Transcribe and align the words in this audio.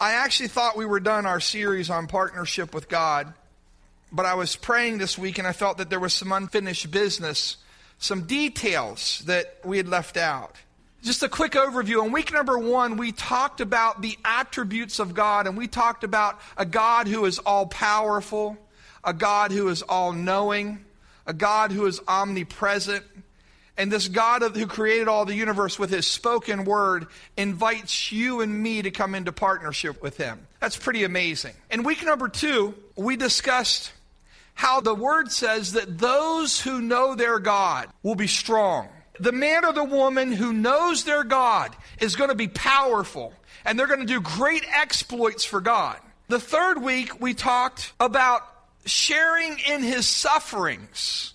I 0.00 0.12
actually 0.12 0.48
thought 0.48 0.78
we 0.78 0.86
were 0.86 0.98
done 0.98 1.26
our 1.26 1.40
series 1.40 1.90
on 1.90 2.06
partnership 2.06 2.74
with 2.74 2.88
God, 2.88 3.34
but 4.10 4.24
I 4.24 4.32
was 4.32 4.56
praying 4.56 4.96
this 4.96 5.18
week 5.18 5.36
and 5.36 5.46
I 5.46 5.52
felt 5.52 5.76
that 5.76 5.90
there 5.90 6.00
was 6.00 6.14
some 6.14 6.32
unfinished 6.32 6.90
business, 6.90 7.58
some 7.98 8.22
details 8.22 9.22
that 9.26 9.58
we 9.62 9.76
had 9.76 9.88
left 9.88 10.16
out. 10.16 10.56
Just 11.02 11.22
a 11.22 11.28
quick 11.28 11.52
overview. 11.52 12.02
In 12.02 12.12
week 12.12 12.32
number 12.32 12.58
one, 12.58 12.96
we 12.96 13.12
talked 13.12 13.60
about 13.60 14.00
the 14.00 14.18
attributes 14.24 15.00
of 15.00 15.12
God, 15.12 15.46
and 15.46 15.54
we 15.54 15.68
talked 15.68 16.02
about 16.02 16.40
a 16.56 16.64
God 16.64 17.06
who 17.06 17.26
is 17.26 17.38
all 17.38 17.66
powerful, 17.66 18.56
a 19.04 19.12
God 19.12 19.52
who 19.52 19.68
is 19.68 19.82
all 19.82 20.12
knowing, 20.12 20.82
a 21.26 21.34
God 21.34 21.72
who 21.72 21.84
is 21.84 22.00
omnipresent. 22.08 23.04
And 23.80 23.90
this 23.90 24.08
God 24.08 24.42
of, 24.42 24.54
who 24.54 24.66
created 24.66 25.08
all 25.08 25.24
the 25.24 25.34
universe 25.34 25.78
with 25.78 25.88
his 25.88 26.06
spoken 26.06 26.66
word 26.66 27.06
invites 27.38 28.12
you 28.12 28.42
and 28.42 28.62
me 28.62 28.82
to 28.82 28.90
come 28.90 29.14
into 29.14 29.32
partnership 29.32 30.02
with 30.02 30.18
him. 30.18 30.46
That's 30.60 30.76
pretty 30.76 31.02
amazing. 31.04 31.54
In 31.70 31.82
week 31.82 32.04
number 32.04 32.28
two, 32.28 32.74
we 32.94 33.16
discussed 33.16 33.90
how 34.52 34.82
the 34.82 34.94
word 34.94 35.32
says 35.32 35.72
that 35.72 35.96
those 35.96 36.60
who 36.60 36.82
know 36.82 37.14
their 37.14 37.38
God 37.38 37.88
will 38.02 38.16
be 38.16 38.26
strong. 38.26 38.86
The 39.18 39.32
man 39.32 39.64
or 39.64 39.72
the 39.72 39.82
woman 39.82 40.30
who 40.30 40.52
knows 40.52 41.04
their 41.04 41.24
God 41.24 41.74
is 42.02 42.16
going 42.16 42.28
to 42.28 42.36
be 42.36 42.48
powerful 42.48 43.32
and 43.64 43.78
they're 43.78 43.86
going 43.86 44.00
to 44.00 44.04
do 44.04 44.20
great 44.20 44.66
exploits 44.76 45.46
for 45.46 45.62
God. 45.62 45.96
The 46.28 46.38
third 46.38 46.82
week, 46.82 47.18
we 47.18 47.32
talked 47.32 47.94
about 47.98 48.42
sharing 48.84 49.58
in 49.60 49.82
his 49.82 50.06
sufferings 50.06 51.32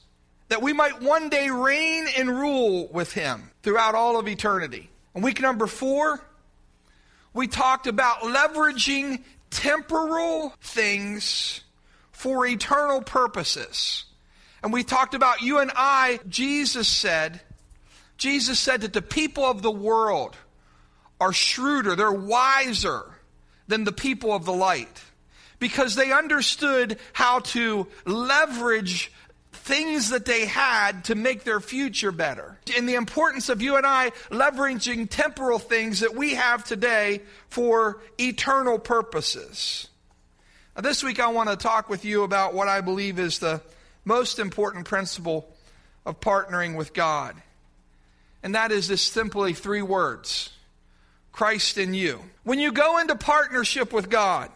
that 0.49 0.61
we 0.61 0.73
might 0.73 1.01
one 1.01 1.29
day 1.29 1.49
reign 1.49 2.07
and 2.17 2.29
rule 2.29 2.87
with 2.87 3.13
him 3.13 3.51
throughout 3.63 3.95
all 3.95 4.19
of 4.19 4.27
eternity. 4.27 4.89
In 5.13 5.21
week 5.21 5.41
number 5.41 5.67
four, 5.67 6.23
we 7.33 7.47
talked 7.47 7.87
about 7.87 8.19
leveraging 8.21 9.23
temporal 9.49 10.53
things 10.61 11.61
for 12.11 12.45
eternal 12.45 13.01
purposes. 13.01 14.05
And 14.63 14.71
we 14.71 14.83
talked 14.83 15.13
about 15.13 15.41
you 15.41 15.59
and 15.59 15.71
I, 15.75 16.19
Jesus 16.27 16.87
said, 16.87 17.41
Jesus 18.17 18.59
said 18.59 18.81
that 18.81 18.93
the 18.93 19.01
people 19.01 19.43
of 19.43 19.61
the 19.61 19.71
world 19.71 20.35
are 21.19 21.33
shrewder, 21.33 21.95
they're 21.95 22.11
wiser 22.11 23.03
than 23.67 23.83
the 23.83 23.91
people 23.91 24.33
of 24.33 24.45
the 24.45 24.53
light 24.53 25.01
because 25.59 25.95
they 25.95 26.11
understood 26.11 26.99
how 27.13 27.39
to 27.39 27.87
leverage 28.05 29.11
things 29.65 30.09
that 30.11 30.25
they 30.25 30.45
had 30.45 31.05
to 31.05 31.15
make 31.15 31.43
their 31.43 31.59
future 31.59 32.11
better. 32.11 32.55
And 32.77 32.87
the 32.87 32.93
importance 32.93 33.49
of 33.49 33.63
you 33.63 33.77
and 33.77 33.85
I 33.85 34.11
leveraging 34.29 35.09
temporal 35.09 35.57
things 35.57 36.01
that 36.01 36.13
we 36.13 36.35
have 36.35 36.63
today 36.63 37.21
for 37.49 37.99
eternal 38.19 38.77
purposes. 38.77 39.87
Now, 40.75 40.83
this 40.83 41.03
week, 41.03 41.19
I 41.19 41.29
want 41.29 41.49
to 41.49 41.55
talk 41.55 41.89
with 41.89 42.05
you 42.05 42.21
about 42.21 42.53
what 42.53 42.67
I 42.67 42.81
believe 42.81 43.17
is 43.17 43.39
the 43.39 43.59
most 44.05 44.37
important 44.37 44.85
principle 44.85 45.49
of 46.05 46.19
partnering 46.19 46.75
with 46.75 46.93
God. 46.93 47.35
And 48.43 48.53
that 48.53 48.71
is 48.71 48.87
this 48.87 49.01
simply 49.01 49.55
three 49.55 49.81
words 49.81 50.51
Christ 51.31 51.79
in 51.79 51.95
you. 51.95 52.21
When 52.43 52.59
you 52.59 52.71
go 52.71 52.99
into 52.99 53.15
partnership 53.15 53.91
with 53.91 54.11
God, 54.11 54.51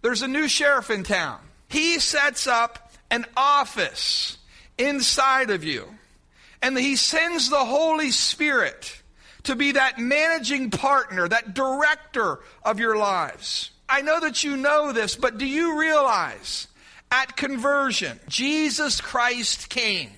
there's 0.00 0.22
a 0.22 0.28
new 0.28 0.48
sheriff 0.48 0.88
in 0.88 1.02
town. 1.02 1.38
He 1.68 1.98
sets 1.98 2.46
up 2.46 2.83
an 3.10 3.26
office 3.36 4.38
inside 4.78 5.50
of 5.50 5.64
you. 5.64 5.86
And 6.62 6.78
he 6.78 6.96
sends 6.96 7.50
the 7.50 7.64
Holy 7.64 8.10
Spirit 8.10 9.02
to 9.44 9.54
be 9.54 9.72
that 9.72 9.98
managing 9.98 10.70
partner, 10.70 11.28
that 11.28 11.54
director 11.54 12.40
of 12.64 12.80
your 12.80 12.96
lives. 12.96 13.70
I 13.88 14.00
know 14.00 14.20
that 14.20 14.42
you 14.42 14.56
know 14.56 14.92
this, 14.92 15.16
but 15.16 15.38
do 15.38 15.46
you 15.46 15.78
realize 15.78 16.66
at 17.10 17.36
conversion, 17.36 18.18
Jesus 18.28 19.00
Christ 19.00 19.68
came? 19.68 20.10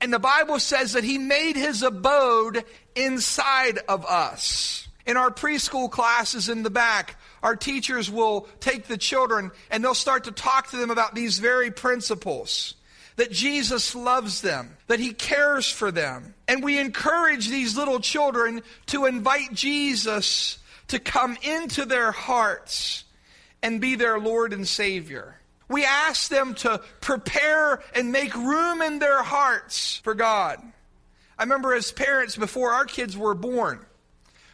And 0.00 0.12
the 0.12 0.18
Bible 0.18 0.60
says 0.60 0.92
that 0.92 1.04
he 1.04 1.18
made 1.18 1.56
his 1.56 1.82
abode 1.82 2.64
inside 2.94 3.78
of 3.88 4.06
us. 4.06 4.88
In 5.06 5.16
our 5.16 5.30
preschool 5.30 5.90
classes 5.90 6.48
in 6.48 6.62
the 6.62 6.70
back, 6.70 7.16
our 7.46 7.54
teachers 7.54 8.10
will 8.10 8.48
take 8.58 8.88
the 8.88 8.98
children 8.98 9.52
and 9.70 9.84
they'll 9.84 9.94
start 9.94 10.24
to 10.24 10.32
talk 10.32 10.70
to 10.70 10.76
them 10.76 10.90
about 10.90 11.14
these 11.14 11.38
very 11.38 11.70
principles 11.70 12.74
that 13.14 13.30
Jesus 13.30 13.94
loves 13.94 14.40
them, 14.40 14.76
that 14.88 14.98
he 14.98 15.12
cares 15.12 15.70
for 15.70 15.92
them. 15.92 16.34
And 16.48 16.64
we 16.64 16.76
encourage 16.80 17.48
these 17.48 17.76
little 17.76 18.00
children 18.00 18.62
to 18.86 19.04
invite 19.06 19.52
Jesus 19.52 20.58
to 20.88 20.98
come 20.98 21.38
into 21.40 21.84
their 21.84 22.10
hearts 22.10 23.04
and 23.62 23.80
be 23.80 23.94
their 23.94 24.18
Lord 24.18 24.52
and 24.52 24.66
Savior. 24.66 25.36
We 25.68 25.84
ask 25.84 26.28
them 26.28 26.54
to 26.56 26.80
prepare 27.00 27.80
and 27.94 28.10
make 28.10 28.34
room 28.34 28.82
in 28.82 28.98
their 28.98 29.22
hearts 29.22 29.98
for 29.98 30.14
God. 30.14 30.60
I 31.38 31.44
remember 31.44 31.74
as 31.74 31.92
parents, 31.92 32.34
before 32.34 32.72
our 32.72 32.86
kids 32.86 33.16
were 33.16 33.34
born, 33.34 33.86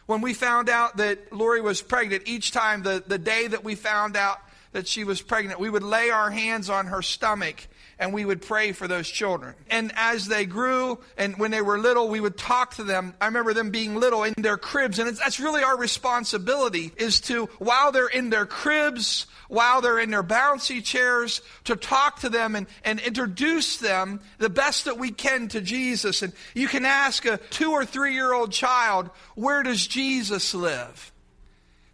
when 0.05 0.21
we 0.21 0.33
found 0.33 0.69
out 0.69 0.97
that 0.97 1.31
Lori 1.31 1.61
was 1.61 1.81
pregnant, 1.81 2.23
each 2.25 2.51
time, 2.51 2.83
the, 2.83 3.03
the 3.05 3.17
day 3.17 3.47
that 3.47 3.63
we 3.63 3.75
found 3.75 4.17
out 4.17 4.39
that 4.73 4.87
she 4.87 5.03
was 5.03 5.21
pregnant, 5.21 5.59
we 5.59 5.69
would 5.69 5.83
lay 5.83 6.09
our 6.09 6.29
hands 6.29 6.69
on 6.69 6.87
her 6.87 7.01
stomach 7.01 7.67
and 7.99 8.11
we 8.11 8.25
would 8.25 8.41
pray 8.41 8.71
for 8.71 8.87
those 8.87 9.07
children. 9.07 9.53
And 9.69 9.91
as 9.95 10.27
they 10.27 10.45
grew 10.45 10.99
and 11.17 11.37
when 11.37 11.51
they 11.51 11.61
were 11.61 11.79
little, 11.79 12.09
we 12.09 12.19
would 12.19 12.37
talk 12.37 12.75
to 12.75 12.83
them. 12.83 13.13
I 13.21 13.27
remember 13.27 13.53
them 13.53 13.69
being 13.69 13.95
little 13.95 14.23
in 14.23 14.33
their 14.37 14.57
cribs. 14.57 14.99
And 14.99 15.15
that's 15.15 15.39
really 15.39 15.63
our 15.63 15.77
responsibility 15.77 16.91
is 16.97 17.21
to, 17.21 17.45
while 17.59 17.91
they're 17.91 18.07
in 18.07 18.29
their 18.29 18.45
cribs, 18.45 19.27
while 19.47 19.79
they're 19.81 19.99
in 19.99 20.09
their 20.09 20.23
bouncy 20.23 20.83
chairs, 20.83 21.41
to 21.65 21.75
talk 21.75 22.19
to 22.21 22.29
them 22.29 22.55
and, 22.55 22.67
and 22.83 22.99
introduce 22.99 23.77
them 23.77 24.19
the 24.39 24.49
best 24.49 24.85
that 24.85 24.97
we 24.97 25.11
can 25.11 25.47
to 25.49 25.61
Jesus. 25.61 26.23
And 26.23 26.33
you 26.55 26.67
can 26.67 26.85
ask 26.85 27.25
a 27.25 27.37
two 27.37 27.71
or 27.71 27.85
three 27.85 28.13
year 28.15 28.33
old 28.33 28.51
child, 28.51 29.11
where 29.35 29.61
does 29.61 29.85
Jesus 29.85 30.55
live? 30.55 31.11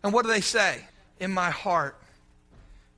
And 0.01 0.13
what 0.13 0.23
do 0.23 0.31
they 0.31 0.41
say? 0.41 0.79
In 1.19 1.31
my 1.31 1.49
heart. 1.49 1.98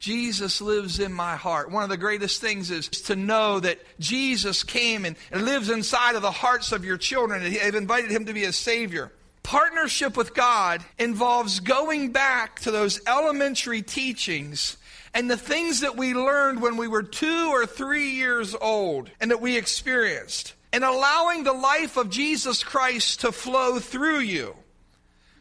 Jesus 0.02 0.62
lives 0.62 1.00
in 1.00 1.14
my 1.14 1.36
heart. 1.36 1.70
One 1.70 1.84
of 1.84 1.90
the 1.90 1.96
greatest 1.96 2.42
things 2.42 2.72
is 2.72 2.90
to 2.90 3.16
know 3.16 3.60
that 3.60 3.80
Jesus 4.00 4.64
came 4.64 5.06
and, 5.06 5.16
lives 5.32 5.70
inside 5.70 6.16
of 6.16 6.24
the 6.24 6.32
hearts 6.32 6.72
of 6.72 6.84
your 6.84 6.98
children 6.98 7.44
and 7.44 7.56
they've 7.56 7.76
invited 7.76 8.10
him 8.10 8.26
to 8.26 8.34
be 8.34 8.46
a 8.46 8.52
savior. 8.52 9.12
Partnership 9.44 10.18
with 10.18 10.34
God 10.34 10.84
involves 10.98 11.60
going 11.60 12.12
back 12.12 12.62
to 12.62 12.72
those 12.72 13.00
elementary 13.06 13.84
teachings 13.84 14.76
and 15.14 15.30
the 15.30 15.38
things 15.38 15.82
that 15.82 15.98
we 15.98 16.16
learned 16.16 16.64
when 16.64 16.78
we 16.78 16.88
were 16.88 17.04
two 17.04 17.50
or 17.52 17.68
three 17.68 18.10
years 18.10 18.56
old 18.60 19.12
and 19.20 19.30
that 19.30 19.40
we 19.40 19.56
experienced 19.56 20.56
and 20.74 20.84
allowing 20.84 21.44
the 21.44 21.54
life 21.54 21.96
of 21.98 22.10
Jesus 22.10 22.64
Christ 22.64 23.22
to 23.22 23.32
flow 23.32 23.78
through 23.78 24.22
you. 24.22 24.56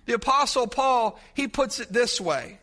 The 0.05 0.15
apostle 0.15 0.67
Paul, 0.67 1.19
he 1.33 1.49
puts 1.49 1.81
it 1.81 1.91
this 1.91 2.21
way 2.21 2.59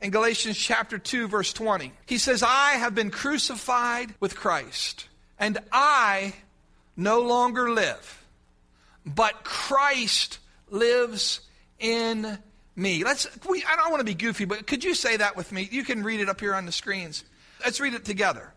in 0.00 0.10
Galatians 0.10 0.56
chapter 0.56 0.98
2 0.98 1.28
verse 1.28 1.52
20. 1.52 1.92
He 2.06 2.18
says, 2.18 2.42
"I 2.42 2.72
have 2.72 2.94
been 2.94 3.10
crucified 3.10 4.14
with 4.20 4.36
Christ, 4.36 5.06
and 5.38 5.58
I 5.72 6.34
no 6.96 7.20
longer 7.20 7.70
live, 7.70 8.24
but 9.04 9.44
Christ 9.44 10.38
lives 10.68 11.40
in 11.78 12.38
me." 12.74 13.04
Let's 13.04 13.28
we, 13.48 13.64
I 13.64 13.76
don't 13.76 13.90
want 13.90 14.00
to 14.00 14.04
be 14.04 14.14
goofy, 14.14 14.44
but 14.44 14.66
could 14.66 14.84
you 14.84 14.94
say 14.94 15.16
that 15.16 15.36
with 15.36 15.52
me? 15.52 15.68
You 15.70 15.84
can 15.84 16.02
read 16.02 16.20
it 16.20 16.28
up 16.28 16.40
here 16.40 16.54
on 16.54 16.66
the 16.66 16.72
screens. 16.72 17.24
Let's 17.64 17.80
read 17.80 17.94
it 17.94 18.04
together. 18.04 18.52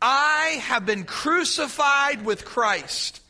I 0.00 0.58
have 0.62 0.84
been 0.84 1.04
crucified 1.04 2.24
with 2.24 2.44
Christ, 2.44 3.22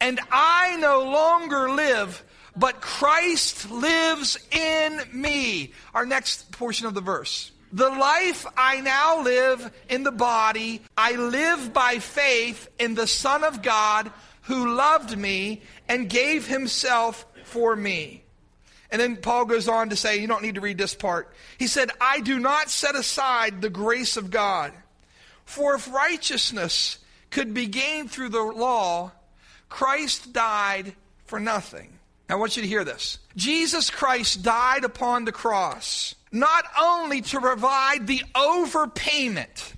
and 0.00 0.18
I 0.32 0.76
no 0.76 1.02
longer 1.02 1.70
live, 1.70 2.24
but 2.56 2.80
Christ 2.80 3.70
lives 3.70 4.38
in 4.50 5.00
me. 5.12 5.72
Our 5.94 6.06
next 6.06 6.52
portion 6.52 6.86
of 6.86 6.94
the 6.94 7.00
verse. 7.00 7.50
The 7.72 7.90
life 7.90 8.46
I 8.56 8.80
now 8.80 9.22
live 9.22 9.72
in 9.88 10.04
the 10.04 10.12
body, 10.12 10.80
I 10.96 11.16
live 11.16 11.72
by 11.72 11.98
faith 11.98 12.68
in 12.78 12.94
the 12.94 13.08
Son 13.08 13.42
of 13.42 13.62
God 13.62 14.12
who 14.42 14.74
loved 14.74 15.18
me 15.18 15.62
and 15.88 16.08
gave 16.08 16.46
himself 16.46 17.26
for 17.44 17.74
me. 17.74 18.22
And 18.90 19.00
then 19.00 19.16
Paul 19.16 19.46
goes 19.46 19.66
on 19.68 19.90
to 19.90 19.96
say, 19.96 20.18
you 20.18 20.28
don't 20.28 20.42
need 20.42 20.54
to 20.54 20.60
read 20.60 20.78
this 20.78 20.94
part. 20.94 21.34
He 21.58 21.66
said, 21.66 21.90
I 22.00 22.20
do 22.20 22.38
not 22.38 22.70
set 22.70 22.94
aside 22.94 23.60
the 23.60 23.70
grace 23.70 24.16
of 24.16 24.30
God. 24.30 24.72
For 25.44 25.74
if 25.74 25.92
righteousness 25.92 26.98
could 27.30 27.54
be 27.54 27.66
gained 27.66 28.12
through 28.12 28.28
the 28.28 28.42
law, 28.42 29.10
Christ 29.68 30.32
died 30.32 30.94
for 31.24 31.40
nothing. 31.40 31.98
I 32.28 32.36
want 32.36 32.56
you 32.56 32.62
to 32.62 32.68
hear 32.68 32.84
this. 32.84 33.18
Jesus 33.36 33.90
Christ 33.90 34.42
died 34.42 34.84
upon 34.84 35.24
the 35.24 35.32
cross 35.32 36.14
not 36.34 36.64
only 36.80 37.20
to 37.20 37.40
provide 37.40 38.06
the 38.06 38.22
overpayment. 38.34 39.72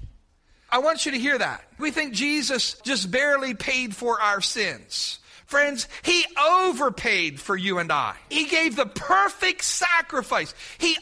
I 0.71 0.79
want 0.79 1.07
you 1.07 1.13
to 1.13 1.19
hear 1.19 1.39
that. 1.39 1.63
We 1.79 1.91
think 1.91 2.15
Jesus 2.15 2.75
just 2.83 3.11
barely 3.11 3.55
paid 3.55 3.95
for 3.95 4.21
our 4.21 4.41
sins. 4.41 5.21
Friends, 5.45 5.87
he 6.03 6.25
overpaid 6.43 7.39
for 7.39 7.57
you 7.57 7.79
and 7.79 7.93
I. 7.93 8.17
He 8.31 8.47
gave 8.47 8.75
the 8.75 8.87
perfect 8.87 9.63
sacrifice. 9.63 10.55
He 10.79 10.97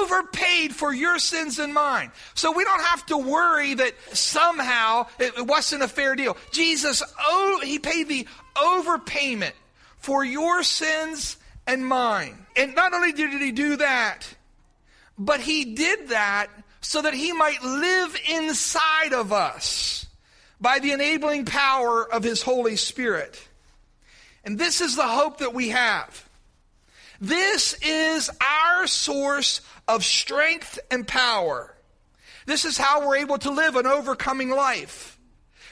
overpaid 0.00 0.74
for 0.74 0.94
your 0.94 1.18
sins 1.18 1.58
and 1.58 1.74
mine. 1.74 2.10
So 2.34 2.52
we 2.52 2.64
don't 2.64 2.82
have 2.82 3.04
to 3.06 3.18
worry 3.18 3.74
that 3.74 3.92
somehow 4.12 5.06
it 5.18 5.46
wasn't 5.46 5.82
a 5.82 5.88
fair 5.88 6.16
deal. 6.16 6.38
Jesus, 6.50 7.02
oh, 7.18 7.60
he 7.62 7.78
paid 7.78 8.08
the 8.08 8.26
overpayment 8.56 9.52
for 10.00 10.24
your 10.24 10.62
sins 10.62 11.36
and 11.66 11.86
mine. 11.86 12.46
And 12.56 12.74
not 12.74 12.92
only 12.92 13.12
did 13.12 13.30
he 13.30 13.52
do 13.52 13.76
that, 13.76 14.26
but 15.18 15.40
he 15.40 15.74
did 15.74 16.08
that 16.08 16.48
so 16.80 17.02
that 17.02 17.14
he 17.14 17.32
might 17.32 17.62
live 17.62 18.16
inside 18.28 19.12
of 19.12 19.32
us 19.32 20.06
by 20.60 20.78
the 20.78 20.92
enabling 20.92 21.44
power 21.44 22.10
of 22.12 22.22
his 22.22 22.42
Holy 22.42 22.76
Spirit. 22.76 23.40
And 24.44 24.58
this 24.58 24.80
is 24.80 24.96
the 24.96 25.06
hope 25.06 25.38
that 25.38 25.54
we 25.54 25.68
have. 25.68 26.28
This 27.20 27.74
is 27.82 28.30
our 28.40 28.86
source 28.86 29.60
of 29.86 30.04
strength 30.04 30.78
and 30.90 31.06
power. 31.06 31.74
This 32.46 32.64
is 32.64 32.78
how 32.78 33.06
we're 33.06 33.16
able 33.16 33.38
to 33.38 33.50
live 33.50 33.76
an 33.76 33.86
overcoming 33.86 34.48
life. 34.48 35.19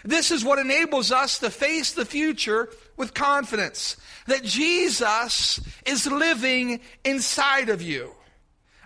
This 0.05 0.31
is 0.31 0.45
what 0.45 0.59
enables 0.59 1.13
us 1.13 1.39
to 1.41 1.51
face 1.51 1.93
the 1.93 2.05
future 2.05 2.69
with 2.97 3.15
confidence 3.15 3.97
that 4.27 4.45
Jesus 4.45 5.61
is 5.87 6.07
living 6.07 6.81
inside 7.05 7.69
of 7.69 7.83
you. 7.83 8.13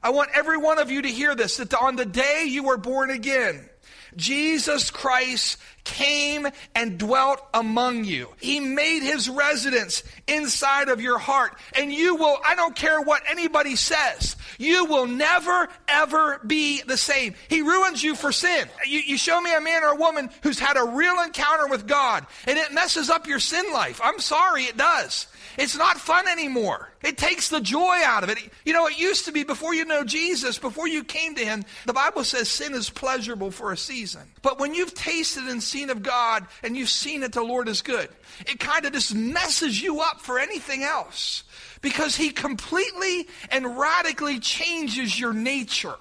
I 0.02 0.10
want 0.10 0.30
every 0.34 0.56
one 0.56 0.78
of 0.78 0.90
you 0.90 1.02
to 1.02 1.08
hear 1.08 1.34
this 1.34 1.58
that 1.58 1.74
on 1.74 1.96
the 1.96 2.06
day 2.06 2.44
you 2.48 2.64
were 2.64 2.76
born 2.76 3.10
again, 3.10 3.68
Jesus 4.16 4.90
Christ 4.90 5.58
came 5.84 6.46
and 6.74 6.98
dwelt 6.98 7.44
among 7.52 8.04
you. 8.04 8.28
He 8.40 8.60
made 8.60 9.00
his 9.00 9.28
residence 9.28 10.04
inside 10.28 10.88
of 10.88 11.00
your 11.00 11.18
heart. 11.18 11.58
And 11.74 11.92
you 11.92 12.14
will, 12.14 12.38
I 12.46 12.54
don't 12.54 12.76
care 12.76 13.00
what 13.00 13.22
anybody 13.28 13.74
says, 13.76 14.36
you 14.58 14.84
will 14.84 15.06
never, 15.06 15.68
ever 15.88 16.40
be 16.46 16.82
the 16.82 16.96
same. 16.96 17.34
He 17.48 17.62
ruins 17.62 18.02
you 18.02 18.14
for 18.14 18.30
sin. 18.30 18.68
You, 18.86 19.00
you 19.00 19.16
show 19.16 19.40
me 19.40 19.52
a 19.54 19.60
man 19.60 19.82
or 19.82 19.88
a 19.88 19.96
woman 19.96 20.30
who's 20.42 20.58
had 20.58 20.76
a 20.76 20.84
real 20.84 21.20
encounter 21.20 21.66
with 21.66 21.86
God, 21.86 22.26
and 22.46 22.58
it 22.58 22.72
messes 22.72 23.10
up 23.10 23.26
your 23.26 23.40
sin 23.40 23.64
life. 23.72 24.00
I'm 24.02 24.20
sorry, 24.20 24.64
it 24.64 24.76
does. 24.76 25.26
It's 25.58 25.76
not 25.76 25.98
fun 25.98 26.28
anymore. 26.28 26.90
It 27.02 27.18
takes 27.18 27.48
the 27.48 27.60
joy 27.60 28.00
out 28.04 28.22
of 28.22 28.30
it. 28.30 28.38
You 28.64 28.72
know, 28.72 28.86
it 28.86 28.98
used 28.98 29.26
to 29.26 29.32
be 29.32 29.44
before 29.44 29.74
you 29.74 29.84
know 29.84 30.04
Jesus, 30.04 30.58
before 30.58 30.88
you 30.88 31.04
came 31.04 31.34
to 31.34 31.44
Him, 31.44 31.64
the 31.86 31.92
Bible 31.92 32.24
says 32.24 32.48
sin 32.48 32.74
is 32.74 32.88
pleasurable 32.90 33.50
for 33.50 33.72
a 33.72 33.76
season. 33.76 34.22
But 34.42 34.58
when 34.58 34.74
you've 34.74 34.94
tasted 34.94 35.44
and 35.44 35.62
seen 35.62 35.90
of 35.90 36.02
God 36.02 36.46
and 36.62 36.76
you've 36.76 36.88
seen 36.88 37.20
that 37.20 37.32
the 37.32 37.42
Lord 37.42 37.68
is 37.68 37.82
good, 37.82 38.08
it 38.46 38.60
kind 38.60 38.84
of 38.84 38.92
just 38.92 39.14
messes 39.14 39.80
you 39.82 40.00
up 40.00 40.20
for 40.20 40.38
anything 40.38 40.82
else 40.82 41.44
because 41.80 42.16
He 42.16 42.30
completely 42.30 43.28
and 43.50 43.78
radically 43.78 44.38
changes 44.38 45.18
your 45.18 45.32
nature. 45.32 45.96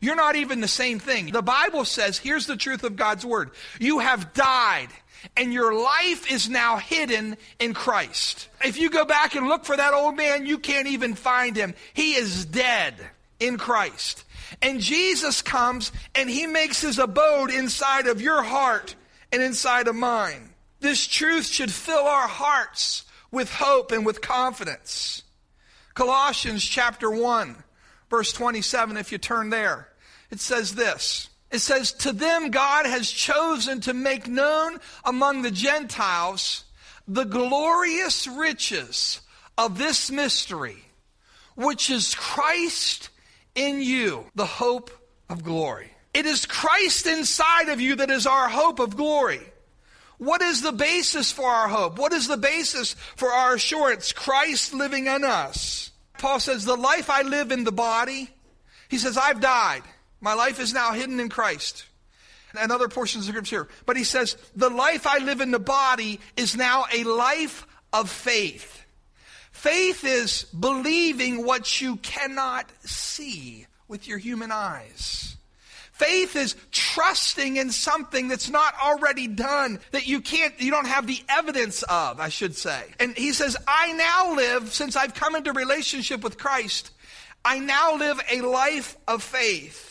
You're 0.00 0.16
not 0.16 0.36
even 0.36 0.60
the 0.60 0.68
same 0.68 0.98
thing. 0.98 1.30
The 1.30 1.42
Bible 1.42 1.84
says, 1.84 2.18
here's 2.18 2.46
the 2.46 2.56
truth 2.56 2.84
of 2.84 2.96
God's 2.96 3.24
Word. 3.24 3.50
You 3.78 3.98
have 3.98 4.32
died 4.32 4.88
and 5.36 5.52
your 5.52 5.74
life 5.74 6.30
is 6.30 6.48
now 6.48 6.76
hidden 6.76 7.36
in 7.58 7.74
Christ. 7.74 8.48
If 8.64 8.78
you 8.78 8.90
go 8.90 9.04
back 9.04 9.34
and 9.34 9.48
look 9.48 9.64
for 9.64 9.76
that 9.76 9.94
old 9.94 10.16
man, 10.16 10.46
you 10.46 10.58
can't 10.58 10.88
even 10.88 11.14
find 11.14 11.56
him. 11.56 11.74
He 11.94 12.14
is 12.14 12.44
dead 12.44 12.94
in 13.38 13.58
Christ. 13.58 14.24
And 14.62 14.80
Jesus 14.80 15.42
comes 15.42 15.92
and 16.14 16.28
he 16.28 16.46
makes 16.46 16.80
his 16.80 16.98
abode 16.98 17.50
inside 17.50 18.06
of 18.06 18.20
your 18.20 18.42
heart 18.42 18.94
and 19.32 19.42
inside 19.42 19.88
of 19.88 19.96
mine. 19.96 20.50
This 20.80 21.06
truth 21.06 21.46
should 21.46 21.70
fill 21.70 22.04
our 22.06 22.28
hearts 22.28 23.04
with 23.30 23.52
hope 23.52 23.92
and 23.92 24.04
with 24.04 24.20
confidence. 24.20 25.22
Colossians 25.94 26.64
chapter 26.64 27.10
1, 27.10 27.56
verse 28.08 28.32
27, 28.32 28.96
if 28.96 29.12
you 29.12 29.18
turn 29.18 29.50
there, 29.50 29.88
it 30.30 30.40
says 30.40 30.74
this 30.74 31.29
it 31.50 31.58
says, 31.58 31.92
To 31.92 32.12
them 32.12 32.50
God 32.50 32.86
has 32.86 33.10
chosen 33.10 33.80
to 33.82 33.94
make 33.94 34.28
known 34.28 34.78
among 35.04 35.42
the 35.42 35.50
Gentiles 35.50 36.64
the 37.08 37.24
glorious 37.24 38.26
riches 38.26 39.20
of 39.58 39.78
this 39.78 40.10
mystery, 40.10 40.78
which 41.56 41.90
is 41.90 42.14
Christ 42.14 43.10
in 43.54 43.82
you, 43.82 44.24
the 44.34 44.46
hope 44.46 44.90
of 45.28 45.42
glory. 45.42 45.90
It 46.14 46.26
is 46.26 46.46
Christ 46.46 47.06
inside 47.06 47.68
of 47.68 47.80
you 47.80 47.96
that 47.96 48.10
is 48.10 48.26
our 48.26 48.48
hope 48.48 48.78
of 48.78 48.96
glory. 48.96 49.40
What 50.18 50.42
is 50.42 50.60
the 50.60 50.72
basis 50.72 51.32
for 51.32 51.48
our 51.48 51.68
hope? 51.68 51.98
What 51.98 52.12
is 52.12 52.28
the 52.28 52.36
basis 52.36 52.94
for 53.16 53.30
our 53.30 53.54
assurance? 53.54 54.12
Christ 54.12 54.74
living 54.74 55.06
in 55.06 55.24
us. 55.24 55.90
Paul 56.18 56.40
says, 56.40 56.64
The 56.64 56.76
life 56.76 57.08
I 57.08 57.22
live 57.22 57.50
in 57.50 57.64
the 57.64 57.72
body, 57.72 58.28
he 58.88 58.98
says, 58.98 59.16
I've 59.16 59.40
died. 59.40 59.82
My 60.20 60.34
life 60.34 60.60
is 60.60 60.74
now 60.74 60.92
hidden 60.92 61.20
in 61.20 61.28
Christ. 61.28 61.84
And 62.58 62.72
other 62.72 62.88
portions 62.88 63.26
of 63.28 63.32
scripture. 63.32 63.68
But 63.86 63.96
he 63.96 64.04
says, 64.04 64.36
the 64.56 64.70
life 64.70 65.06
I 65.06 65.18
live 65.18 65.40
in 65.40 65.52
the 65.52 65.60
body 65.60 66.20
is 66.36 66.56
now 66.56 66.84
a 66.92 67.04
life 67.04 67.66
of 67.92 68.10
faith. 68.10 68.84
Faith 69.52 70.04
is 70.04 70.44
believing 70.44 71.44
what 71.44 71.80
you 71.80 71.96
cannot 71.96 72.70
see 72.84 73.66
with 73.88 74.08
your 74.08 74.18
human 74.18 74.50
eyes. 74.50 75.36
Faith 75.92 76.34
is 76.34 76.56
trusting 76.72 77.58
in 77.58 77.70
something 77.70 78.28
that's 78.28 78.48
not 78.48 78.74
already 78.82 79.28
done, 79.28 79.78
that 79.90 80.08
you 80.08 80.22
can't, 80.22 80.58
you 80.58 80.70
don't 80.70 80.86
have 80.86 81.06
the 81.06 81.22
evidence 81.28 81.82
of, 81.82 82.18
I 82.18 82.30
should 82.30 82.56
say. 82.56 82.82
And 82.98 83.14
he 83.16 83.34
says, 83.34 83.54
I 83.68 83.92
now 83.92 84.34
live, 84.34 84.72
since 84.72 84.96
I've 84.96 85.14
come 85.14 85.34
into 85.34 85.52
relationship 85.52 86.24
with 86.24 86.38
Christ, 86.38 86.90
I 87.44 87.58
now 87.58 87.96
live 87.96 88.18
a 88.30 88.40
life 88.40 88.96
of 89.06 89.22
faith. 89.22 89.89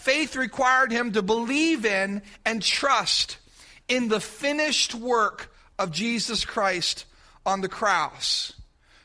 Faith 0.00 0.34
required 0.34 0.90
him 0.90 1.12
to 1.12 1.20
believe 1.20 1.84
in 1.84 2.22
and 2.46 2.62
trust 2.62 3.36
in 3.86 4.08
the 4.08 4.18
finished 4.18 4.94
work 4.94 5.52
of 5.78 5.92
Jesus 5.92 6.46
Christ 6.46 7.04
on 7.44 7.60
the 7.60 7.68
cross, 7.68 8.54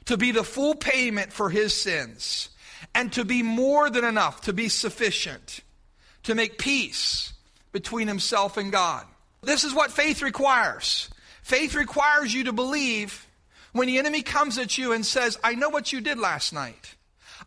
to 0.06 0.16
be 0.16 0.32
the 0.32 0.46
full 0.46 0.74
payment 0.74 1.34
for 1.34 1.50
his 1.50 1.74
sins, 1.74 2.48
and 2.94 3.12
to 3.12 3.26
be 3.26 3.44
more 3.44 3.90
than 3.90 4.06
enough, 4.06 4.40
to 4.42 4.54
be 4.54 4.70
sufficient, 4.70 5.60
to 6.24 6.34
make 6.34 6.58
peace 6.58 7.34
between 7.74 8.08
himself 8.08 8.56
and 8.56 8.72
God. 8.72 9.06
This 9.44 9.66
is 9.66 9.74
what 9.74 9.92
faith 9.92 10.22
requires. 10.22 11.10
Faith 11.44 11.76
requires 11.76 12.34
you 12.34 12.46
to 12.46 12.54
believe 12.54 13.28
when 13.74 13.88
the 13.88 13.98
enemy 13.98 14.22
comes 14.22 14.58
at 14.58 14.78
you 14.78 14.94
and 14.94 15.06
says, 15.06 15.38
I 15.44 15.56
know 15.56 15.68
what 15.68 15.92
you 15.92 16.00
did 16.00 16.20
last 16.20 16.54
night. 16.54 16.96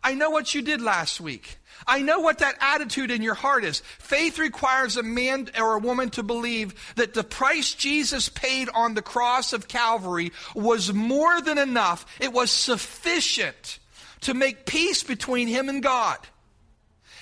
I 0.03 0.13
know 0.13 0.29
what 0.29 0.53
you 0.53 0.61
did 0.61 0.83
last 0.83 1.19
week. 1.19 1.57
I 1.87 2.01
know 2.01 2.19
what 2.19 2.39
that 2.39 2.57
attitude 2.59 3.11
in 3.11 3.21
your 3.21 3.33
heart 3.33 3.63
is. 3.63 3.79
Faith 3.99 4.39
requires 4.39 4.97
a 4.97 5.03
man 5.03 5.49
or 5.57 5.75
a 5.75 5.79
woman 5.79 6.09
to 6.11 6.23
believe 6.23 6.73
that 6.95 7.13
the 7.13 7.23
price 7.23 7.73
Jesus 7.73 8.29
paid 8.29 8.69
on 8.73 8.93
the 8.93 9.01
cross 9.01 9.53
of 9.53 9.67
Calvary 9.67 10.31
was 10.55 10.93
more 10.93 11.41
than 11.41 11.57
enough. 11.57 12.05
It 12.19 12.33
was 12.33 12.51
sufficient 12.51 13.79
to 14.21 14.33
make 14.33 14.65
peace 14.65 15.03
between 15.03 15.47
him 15.47 15.69
and 15.69 15.81
God. 15.81 16.17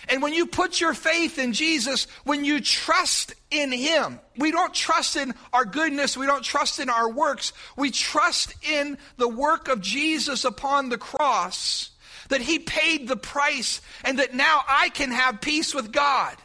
And 0.09 0.21
when 0.21 0.33
you 0.33 0.45
put 0.45 0.79
your 0.79 0.93
faith 0.93 1.37
in 1.37 1.53
Jesus, 1.53 2.07
when 2.23 2.45
you 2.45 2.61
trust 2.61 3.33
in 3.51 3.71
Him, 3.71 4.19
we 4.37 4.51
don't 4.51 4.73
trust 4.73 5.17
in 5.17 5.33
our 5.51 5.65
goodness, 5.65 6.15
we 6.15 6.25
don't 6.25 6.43
trust 6.43 6.79
in 6.79 6.89
our 6.89 7.11
works, 7.11 7.51
we 7.75 7.91
trust 7.91 8.53
in 8.63 8.97
the 9.17 9.27
work 9.27 9.67
of 9.67 9.81
Jesus 9.81 10.45
upon 10.45 10.89
the 10.89 10.97
cross 10.97 11.91
that 12.29 12.41
He 12.41 12.59
paid 12.59 13.07
the 13.07 13.17
price 13.17 13.81
and 14.03 14.19
that 14.19 14.33
now 14.33 14.61
I 14.67 14.89
can 14.89 15.11
have 15.11 15.41
peace 15.41 15.73
with 15.73 15.91
God. 15.91 16.35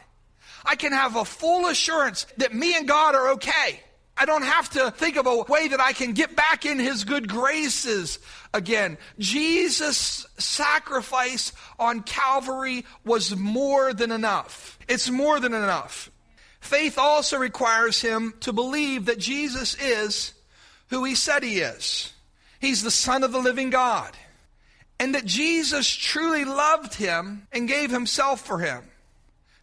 I 0.65 0.75
can 0.75 0.93
have 0.93 1.15
a 1.15 1.25
full 1.25 1.67
assurance 1.67 2.25
that 2.37 2.53
me 2.53 2.75
and 2.75 2.87
God 2.87 3.15
are 3.15 3.31
okay. 3.31 3.81
I 4.15 4.25
don't 4.25 4.43
have 4.43 4.69
to 4.71 4.91
think 4.91 5.17
of 5.17 5.25
a 5.25 5.41
way 5.41 5.69
that 5.69 5.79
I 5.79 5.91
can 5.91 6.13
get 6.13 6.35
back 6.35 6.65
in 6.65 6.79
His 6.79 7.03
good 7.03 7.27
graces 7.27 8.19
again. 8.53 8.97
Jesus' 9.17 10.25
sacrifice 10.37 11.51
on 11.79 12.03
Calvary 12.03 12.85
was 13.03 13.35
more 13.35 13.93
than 13.93 14.11
enough. 14.11 14.77
It's 14.87 15.09
more 15.09 15.39
than 15.39 15.53
enough. 15.53 16.11
Faith 16.59 16.97
also 16.97 17.37
requires 17.37 17.99
him 17.99 18.33
to 18.39 18.53
believe 18.53 19.05
that 19.05 19.19
Jesus 19.19 19.75
is 19.81 20.33
who 20.89 21.03
he 21.03 21.13
said 21.13 21.43
he 21.43 21.59
is. 21.59 22.13
He's 22.59 22.83
the 22.83 22.91
Son 22.91 23.23
of 23.23 23.33
the 23.33 23.39
living 23.39 23.69
God 23.69 24.15
and 24.99 25.15
that 25.15 25.25
Jesus 25.25 25.87
truly 25.87 26.45
loved 26.45 26.95
him 26.95 27.47
and 27.51 27.67
gave 27.67 27.91
himself 27.91 28.41
for 28.45 28.59
him. 28.59 28.83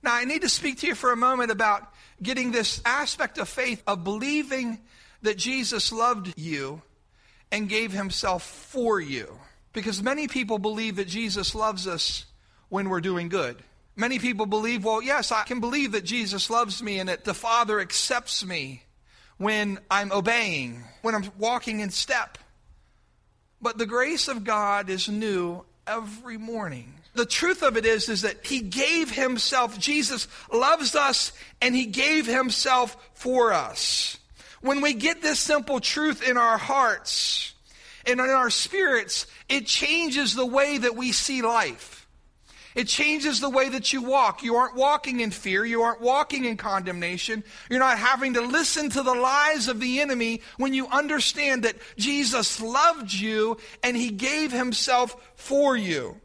Now, 0.03 0.15
I 0.15 0.25
need 0.25 0.43
to 0.43 0.49
speak 0.49 0.79
to 0.79 0.87
you 0.87 0.95
for 0.95 1.13
a 1.13 1.17
moment 1.17 1.51
about 1.51 1.93
getting 2.23 2.53
this 2.53 2.81
aspect 2.85 3.39
of 3.39 3.49
faith 3.49 3.83
of 3.87 4.05
believing 4.05 4.79
that 5.23 5.37
Jesus 5.37 5.93
loved 5.93 6.33
you 6.39 6.83
and 7.53 7.69
gave 7.69 7.93
himself 7.93 8.43
for 8.43 9.01
you. 9.01 9.39
Because 9.73 10.03
many 10.03 10.27
people 10.27 10.59
believe 10.59 10.97
that 10.97 11.09
Jesus 11.09 11.55
loves 11.55 11.87
us 11.87 12.27
when 12.69 12.89
we're 12.89 13.01
doing 13.01 13.29
good. 13.29 13.63
Many 13.97 14.19
people 14.19 14.47
believe, 14.47 14.85
well, 14.85 15.03
yes, 15.03 15.31
I 15.31 15.43
can 15.43 15.61
believe 15.61 15.93
that 15.93 16.05
Jesus 16.05 16.49
loves 16.49 16.83
me 16.83 16.99
and 16.99 17.09
that 17.09 17.25
the 17.25 17.35
Father 17.35 17.81
accepts 17.81 18.45
me 18.45 18.85
when 19.37 19.79
I'm 19.91 20.13
obeying, 20.13 20.85
when 21.03 21.15
I'm 21.15 21.25
walking 21.39 21.81
in 21.81 21.91
step. 21.91 22.39
But 23.63 23.79
the 23.79 23.87
grace 23.87 24.29
of 24.29 24.45
God 24.45 24.89
is 24.89 25.09
new 25.09 25.65
every 25.87 26.39
morning. 26.39 26.95
The 27.15 27.27
truth 27.27 27.63
of 27.63 27.77
it 27.77 27.85
is, 27.85 28.09
is 28.09 28.23
that 28.23 28.47
He 28.47 28.61
gave 28.61 29.11
Himself. 29.11 29.79
Jesus 29.79 30.29
loves 30.53 30.95
us 30.95 31.33
and 31.61 31.75
He 31.75 31.87
gave 31.87 32.27
Himself 32.27 32.97
for 33.15 33.53
us. 33.53 34.19
When 34.61 34.81
we 34.81 34.95
get 34.95 35.23
this 35.23 35.41
simple 35.41 35.81
truth 35.81 36.27
in 36.27 36.37
our 36.37 36.59
hearts 36.59 37.55
and 38.07 38.21
in 38.21 38.27
our 38.27 38.51
spirits, 38.51 39.27
it 39.49 39.67
changes 39.67 40.35
the 40.35 40.47
way 40.47 40.79
that 40.79 40.97
we 40.97 41.13
see 41.13 41.43
life. 41.43 42.00
It 42.75 42.87
changes 42.87 43.41
the 43.41 43.51
way 43.51 43.69
that 43.69 43.93
you 43.93 44.03
walk. 44.03 44.43
You 44.43 44.57
aren't 44.57 44.77
walking 44.77 45.21
in 45.21 45.33
fear. 45.33 45.65
You 45.65 45.83
aren't 45.83 46.01
walking 46.01 46.45
in 46.45 46.57
condemnation. 46.57 47.43
You're 47.69 47.81
not 47.81 47.99
having 47.99 48.35
to 48.35 48.41
listen 48.41 48.91
to 48.91 49.03
the 49.03 49.15
lies 49.15 49.67
of 49.67 49.81
the 49.81 50.01
enemy 50.01 50.43
when 50.57 50.73
you 50.73 50.87
understand 50.87 51.65
that 51.65 51.77
Jesus 51.97 52.61
loved 52.61 53.13
you 53.13 53.59
and 53.83 53.97
he 53.97 54.11
gave 54.11 54.53
himself 54.53 55.17
for 55.35 55.77
you. 55.77 56.17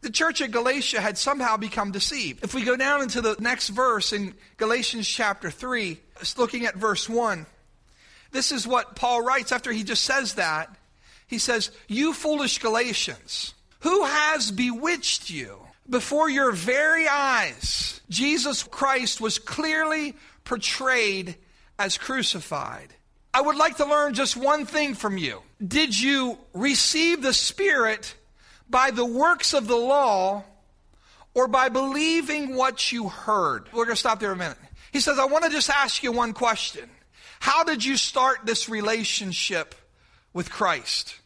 The 0.00 0.10
church 0.10 0.40
at 0.40 0.50
Galatia 0.50 1.00
had 1.00 1.16
somehow 1.18 1.56
become 1.56 1.90
deceived. 1.90 2.44
If 2.44 2.54
we 2.54 2.62
go 2.62 2.76
down 2.76 3.02
into 3.02 3.20
the 3.20 3.36
next 3.38 3.68
verse 3.68 4.12
in 4.12 4.34
Galatians 4.56 5.08
chapter 5.08 5.50
3, 5.50 5.98
looking 6.36 6.66
at 6.66 6.74
verse 6.74 7.08
1, 7.08 7.46
this 8.30 8.50
is 8.50 8.66
what 8.66 8.96
Paul 8.96 9.22
writes 9.22 9.52
after 9.52 9.72
he 9.72 9.84
just 9.84 10.04
says 10.04 10.34
that. 10.34 10.74
He 11.26 11.38
says, 11.38 11.70
You 11.88 12.12
foolish 12.12 12.58
Galatians. 12.58 13.54
Who 13.84 14.02
has 14.04 14.50
bewitched 14.50 15.28
you? 15.28 15.58
Before 15.88 16.30
your 16.30 16.52
very 16.52 17.06
eyes, 17.06 18.00
Jesus 18.08 18.62
Christ 18.62 19.20
was 19.20 19.38
clearly 19.38 20.14
portrayed 20.44 21.36
as 21.78 21.98
crucified. 21.98 22.94
I 23.34 23.42
would 23.42 23.56
like 23.56 23.76
to 23.76 23.84
learn 23.84 24.14
just 24.14 24.38
one 24.38 24.64
thing 24.64 24.94
from 24.94 25.18
you. 25.18 25.42
Did 25.62 26.00
you 26.00 26.38
receive 26.54 27.20
the 27.20 27.34
Spirit 27.34 28.14
by 28.70 28.90
the 28.90 29.04
works 29.04 29.52
of 29.52 29.66
the 29.66 29.76
law 29.76 30.44
or 31.34 31.46
by 31.46 31.68
believing 31.68 32.56
what 32.56 32.90
you 32.90 33.10
heard? 33.10 33.70
We're 33.70 33.84
going 33.84 33.96
to 33.96 34.00
stop 34.00 34.18
there 34.18 34.32
a 34.32 34.36
minute. 34.36 34.56
He 34.92 35.00
says, 35.00 35.18
I 35.18 35.26
want 35.26 35.44
to 35.44 35.50
just 35.50 35.68
ask 35.68 36.02
you 36.02 36.10
one 36.10 36.32
question. 36.32 36.88
How 37.38 37.64
did 37.64 37.84
you 37.84 37.98
start 37.98 38.46
this 38.46 38.66
relationship 38.66 39.74
with 40.32 40.50
Christ? 40.50 41.16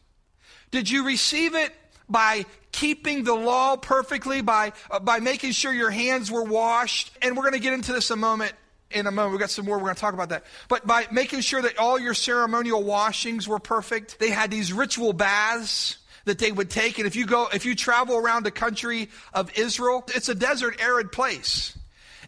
Did 0.72 0.90
you 0.90 1.06
receive 1.06 1.54
it 1.54 1.72
by 2.08 2.46
keeping 2.72 3.24
the 3.24 3.34
law 3.34 3.76
perfectly, 3.76 4.40
by, 4.40 4.72
uh, 4.90 5.00
by 5.00 5.20
making 5.20 5.52
sure 5.52 5.72
your 5.72 5.90
hands 5.90 6.30
were 6.30 6.44
washed. 6.44 7.10
And 7.22 7.36
we're 7.36 7.42
going 7.42 7.54
to 7.54 7.60
get 7.60 7.72
into 7.72 7.92
this 7.92 8.10
a 8.10 8.16
moment 8.16 8.52
in 8.90 9.06
a 9.06 9.10
moment. 9.10 9.32
We've 9.32 9.40
got 9.40 9.50
some 9.50 9.66
more. 9.66 9.76
We're 9.76 9.84
going 9.84 9.94
to 9.96 10.00
talk 10.00 10.14
about 10.14 10.30
that. 10.30 10.44
But 10.68 10.86
by 10.86 11.06
making 11.10 11.40
sure 11.40 11.60
that 11.60 11.78
all 11.78 11.98
your 11.98 12.14
ceremonial 12.14 12.82
washings 12.82 13.46
were 13.46 13.58
perfect, 13.58 14.18
they 14.18 14.30
had 14.30 14.50
these 14.50 14.72
ritual 14.72 15.12
baths 15.12 15.98
that 16.24 16.38
they 16.38 16.52
would 16.52 16.70
take. 16.70 16.98
And 16.98 17.06
if 17.06 17.16
you 17.16 17.26
go, 17.26 17.48
if 17.52 17.66
you 17.66 17.74
travel 17.74 18.16
around 18.16 18.44
the 18.44 18.50
country 18.50 19.10
of 19.34 19.56
Israel, 19.58 20.04
it's 20.08 20.28
a 20.28 20.34
desert, 20.34 20.80
arid 20.80 21.12
place. 21.12 21.76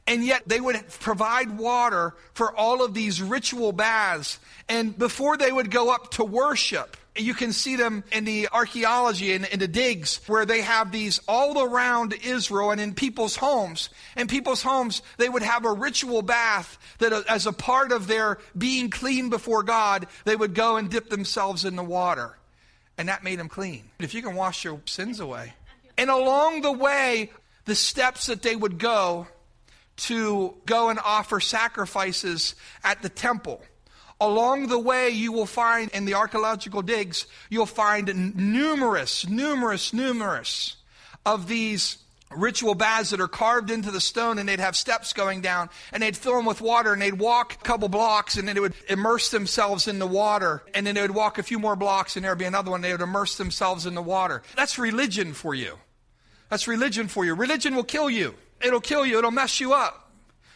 And 0.06 0.24
yet 0.24 0.42
they 0.46 0.60
would 0.60 0.76
provide 1.00 1.58
water 1.58 2.14
for 2.32 2.54
all 2.54 2.82
of 2.82 2.94
these 2.94 3.22
ritual 3.22 3.72
baths. 3.72 4.38
And 4.68 4.98
before 4.98 5.36
they 5.36 5.52
would 5.52 5.70
go 5.70 5.92
up 5.92 6.12
to 6.12 6.24
worship, 6.24 6.96
you 7.20 7.34
can 7.34 7.52
see 7.52 7.76
them 7.76 8.04
in 8.12 8.24
the 8.24 8.48
archaeology 8.52 9.32
and 9.32 9.44
in, 9.46 9.58
the 9.58 9.68
digs 9.68 10.20
where 10.26 10.44
they 10.44 10.60
have 10.62 10.92
these 10.92 11.20
all 11.28 11.62
around 11.62 12.14
Israel 12.24 12.70
and 12.70 12.80
in 12.80 12.94
people's 12.94 13.36
homes. 13.36 13.90
In 14.16 14.26
people's 14.26 14.62
homes, 14.62 15.02
they 15.18 15.28
would 15.28 15.42
have 15.42 15.64
a 15.64 15.72
ritual 15.72 16.22
bath 16.22 16.78
that, 16.98 17.12
uh, 17.12 17.22
as 17.28 17.46
a 17.46 17.52
part 17.52 17.92
of 17.92 18.06
their 18.06 18.38
being 18.56 18.90
clean 18.90 19.30
before 19.30 19.62
God, 19.62 20.06
they 20.24 20.36
would 20.36 20.54
go 20.54 20.76
and 20.76 20.90
dip 20.90 21.10
themselves 21.10 21.64
in 21.64 21.76
the 21.76 21.84
water. 21.84 22.36
And 22.98 23.08
that 23.08 23.24
made 23.24 23.38
them 23.38 23.48
clean. 23.48 23.84
If 23.98 24.14
you 24.14 24.22
can 24.22 24.34
wash 24.34 24.64
your 24.64 24.80
sins 24.84 25.20
away. 25.20 25.54
And 25.96 26.10
along 26.10 26.62
the 26.62 26.72
way, 26.72 27.30
the 27.64 27.74
steps 27.74 28.26
that 28.26 28.42
they 28.42 28.56
would 28.56 28.78
go 28.78 29.26
to 29.96 30.54
go 30.66 30.88
and 30.88 30.98
offer 31.04 31.40
sacrifices 31.40 32.54
at 32.82 33.02
the 33.02 33.08
temple 33.08 33.62
Along 34.20 34.66
the 34.66 34.78
way, 34.78 35.08
you 35.10 35.32
will 35.32 35.46
find 35.46 35.90
in 35.92 36.04
the 36.04 36.14
archaeological 36.14 36.82
digs, 36.82 37.26
you'll 37.48 37.64
find 37.64 38.36
numerous, 38.36 39.26
numerous, 39.26 39.94
numerous 39.94 40.76
of 41.24 41.48
these 41.48 41.96
ritual 42.30 42.74
baths 42.74 43.10
that 43.10 43.20
are 43.20 43.28
carved 43.28 43.70
into 43.70 43.90
the 43.90 44.00
stone 44.00 44.38
and 44.38 44.48
they'd 44.48 44.60
have 44.60 44.76
steps 44.76 45.12
going 45.12 45.40
down 45.40 45.68
and 45.92 46.02
they'd 46.02 46.16
fill 46.16 46.36
them 46.36 46.44
with 46.44 46.60
water 46.60 46.92
and 46.92 47.02
they'd 47.02 47.18
walk 47.18 47.54
a 47.54 47.64
couple 47.64 47.88
blocks 47.88 48.36
and 48.36 48.46
then 48.46 48.54
they 48.54 48.60
would 48.60 48.74
immerse 48.88 49.30
themselves 49.30 49.88
in 49.88 49.98
the 49.98 50.06
water 50.06 50.62
and 50.74 50.86
then 50.86 50.94
they 50.94 51.02
would 51.02 51.14
walk 51.14 51.38
a 51.38 51.42
few 51.42 51.58
more 51.58 51.74
blocks 51.74 52.14
and 52.14 52.24
there'd 52.24 52.38
be 52.38 52.44
another 52.44 52.70
one 52.70 52.82
they 52.82 52.92
would 52.92 53.00
immerse 53.00 53.36
themselves 53.36 53.84
in 53.84 53.94
the 53.94 54.02
water. 54.02 54.42
That's 54.54 54.78
religion 54.78 55.32
for 55.32 55.54
you. 55.54 55.78
That's 56.50 56.68
religion 56.68 57.08
for 57.08 57.24
you. 57.24 57.34
Religion 57.34 57.74
will 57.74 57.84
kill 57.84 58.08
you. 58.08 58.34
It'll 58.60 58.80
kill 58.80 59.04
you. 59.04 59.18
It'll 59.18 59.30
mess 59.30 59.58
you 59.58 59.72
up 59.72 59.99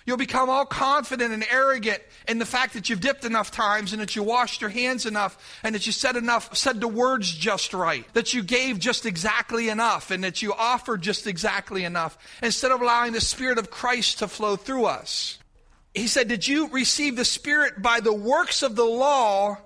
You'll 0.06 0.18
become 0.18 0.50
all 0.50 0.66
confident 0.66 1.32
and 1.32 1.46
arrogant 1.50 2.02
in 2.28 2.38
the 2.38 2.44
fact 2.44 2.74
that 2.74 2.90
you've 2.90 3.00
dipped 3.00 3.24
enough 3.24 3.50
times 3.50 3.92
and 3.92 4.02
that 4.02 4.14
you 4.14 4.22
washed 4.22 4.60
your 4.60 4.68
hands 4.68 5.06
enough 5.06 5.58
and 5.62 5.74
that 5.74 5.86
you 5.86 5.92
said 5.92 6.16
enough, 6.16 6.54
said 6.54 6.80
the 6.80 6.88
words 6.88 7.32
just 7.32 7.72
right, 7.72 8.04
that 8.12 8.34
you 8.34 8.42
gave 8.42 8.78
just 8.78 9.06
exactly 9.06 9.70
enough 9.70 10.10
and 10.10 10.22
that 10.22 10.42
you 10.42 10.52
offered 10.52 11.00
just 11.00 11.26
exactly 11.26 11.84
enough 11.84 12.18
instead 12.42 12.70
of 12.70 12.82
allowing 12.82 13.14
the 13.14 13.20
Spirit 13.20 13.56
of 13.56 13.70
Christ 13.70 14.18
to 14.18 14.28
flow 14.28 14.56
through 14.56 14.84
us. 14.84 15.38
He 15.94 16.06
said, 16.06 16.28
Did 16.28 16.46
you 16.46 16.68
receive 16.68 17.16
the 17.16 17.24
Spirit 17.24 17.80
by 17.80 18.00
the 18.00 18.12
works 18.12 18.62
of 18.62 18.76
the 18.76 18.84
law 18.84 19.56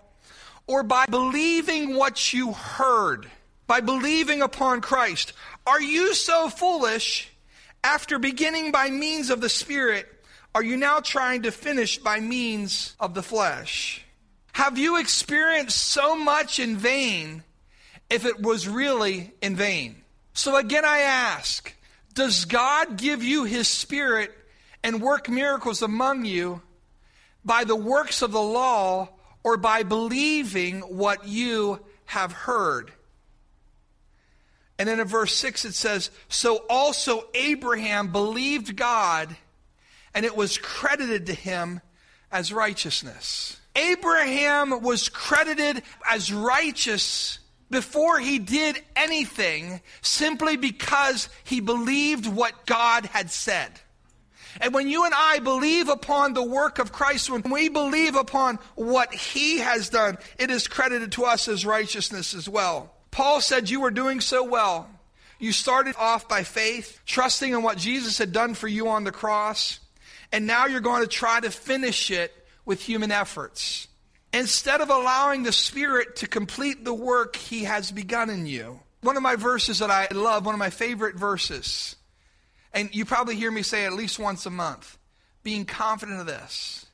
or 0.68 0.84
by 0.84 1.06
believing 1.06 1.96
what 1.96 2.32
you 2.32 2.52
heard? 2.52 3.28
By 3.66 3.80
believing 3.80 4.40
upon 4.40 4.82
Christ? 4.82 5.32
Are 5.66 5.80
you 5.80 6.14
so 6.14 6.48
foolish 6.48 7.28
after 7.82 8.20
beginning 8.20 8.70
by 8.70 8.90
means 8.90 9.30
of 9.30 9.40
the 9.40 9.48
Spirit? 9.48 10.06
Are 10.54 10.62
you 10.62 10.76
now 10.76 11.00
trying 11.00 11.42
to 11.42 11.52
finish 11.52 11.98
by 11.98 12.20
means 12.20 12.96
of 12.98 13.14
the 13.14 13.22
flesh? 13.22 14.04
Have 14.52 14.78
you 14.78 14.98
experienced 14.98 15.80
so 15.80 16.16
much 16.16 16.58
in 16.58 16.76
vain 16.76 17.44
if 18.10 18.24
it 18.24 18.40
was 18.40 18.66
really 18.66 19.32
in 19.40 19.54
vain? 19.54 20.02
So 20.32 20.56
again, 20.56 20.84
I 20.84 20.98
ask 21.00 21.72
Does 22.14 22.44
God 22.44 22.96
give 22.96 23.22
you 23.22 23.44
His 23.44 23.68
Spirit 23.68 24.32
and 24.82 25.02
work 25.02 25.28
miracles 25.28 25.82
among 25.82 26.24
you 26.24 26.62
by 27.44 27.64
the 27.64 27.76
works 27.76 28.22
of 28.22 28.32
the 28.32 28.40
law 28.40 29.10
or 29.44 29.56
by 29.56 29.82
believing 29.82 30.80
what 30.80 31.26
you 31.26 31.80
have 32.06 32.32
heard? 32.32 32.90
And 34.78 34.88
then 34.88 35.00
in 35.00 35.08
verse 35.08 35.34
6 35.34 35.66
it 35.66 35.74
says, 35.74 36.10
So 36.28 36.64
also 36.70 37.24
Abraham 37.34 38.12
believed 38.12 38.76
God 38.76 39.36
and 40.14 40.24
it 40.24 40.36
was 40.36 40.58
credited 40.58 41.26
to 41.26 41.34
him 41.34 41.80
as 42.30 42.52
righteousness. 42.52 43.58
Abraham 43.76 44.82
was 44.82 45.08
credited 45.08 45.82
as 46.10 46.32
righteous 46.32 47.38
before 47.70 48.18
he 48.18 48.38
did 48.38 48.82
anything 48.96 49.80
simply 50.00 50.56
because 50.56 51.28
he 51.44 51.60
believed 51.60 52.26
what 52.26 52.66
God 52.66 53.06
had 53.06 53.30
said. 53.30 53.70
And 54.60 54.74
when 54.74 54.88
you 54.88 55.04
and 55.04 55.14
I 55.14 55.38
believe 55.38 55.88
upon 55.88 56.32
the 56.32 56.42
work 56.42 56.78
of 56.78 56.90
Christ, 56.90 57.30
when 57.30 57.42
we 57.42 57.68
believe 57.68 58.16
upon 58.16 58.58
what 58.74 59.14
he 59.14 59.58
has 59.58 59.90
done, 59.90 60.18
it 60.38 60.50
is 60.50 60.66
credited 60.66 61.12
to 61.12 61.24
us 61.24 61.46
as 61.46 61.66
righteousness 61.66 62.34
as 62.34 62.48
well. 62.48 62.92
Paul 63.10 63.40
said, 63.40 63.70
You 63.70 63.80
were 63.80 63.90
doing 63.90 64.20
so 64.20 64.42
well. 64.42 64.88
You 65.38 65.52
started 65.52 65.94
off 65.96 66.28
by 66.28 66.42
faith, 66.42 67.00
trusting 67.06 67.52
in 67.52 67.62
what 67.62 67.78
Jesus 67.78 68.18
had 68.18 68.32
done 68.32 68.54
for 68.54 68.66
you 68.66 68.88
on 68.88 69.04
the 69.04 69.12
cross 69.12 69.78
and 70.32 70.46
now 70.46 70.66
you're 70.66 70.80
going 70.80 71.02
to 71.02 71.08
try 71.08 71.40
to 71.40 71.50
finish 71.50 72.10
it 72.10 72.32
with 72.64 72.80
human 72.80 73.10
efforts. 73.10 73.88
Instead 74.32 74.80
of 74.80 74.90
allowing 74.90 75.42
the 75.42 75.52
Spirit 75.52 76.16
to 76.16 76.26
complete 76.26 76.84
the 76.84 76.92
work 76.92 77.36
He 77.36 77.64
has 77.64 77.90
begun 77.90 78.28
in 78.28 78.46
you. 78.46 78.80
One 79.00 79.16
of 79.16 79.22
my 79.22 79.36
verses 79.36 79.78
that 79.78 79.90
I 79.90 80.08
love, 80.12 80.44
one 80.44 80.54
of 80.54 80.58
my 80.58 80.70
favorite 80.70 81.16
verses, 81.16 81.96
and 82.74 82.94
you 82.94 83.04
probably 83.04 83.36
hear 83.36 83.50
me 83.50 83.62
say 83.62 83.86
at 83.86 83.92
least 83.92 84.18
once 84.18 84.44
a 84.44 84.50
month, 84.50 84.98
being 85.42 85.64
confident 85.64 86.20
of 86.20 86.26
this, 86.26 86.86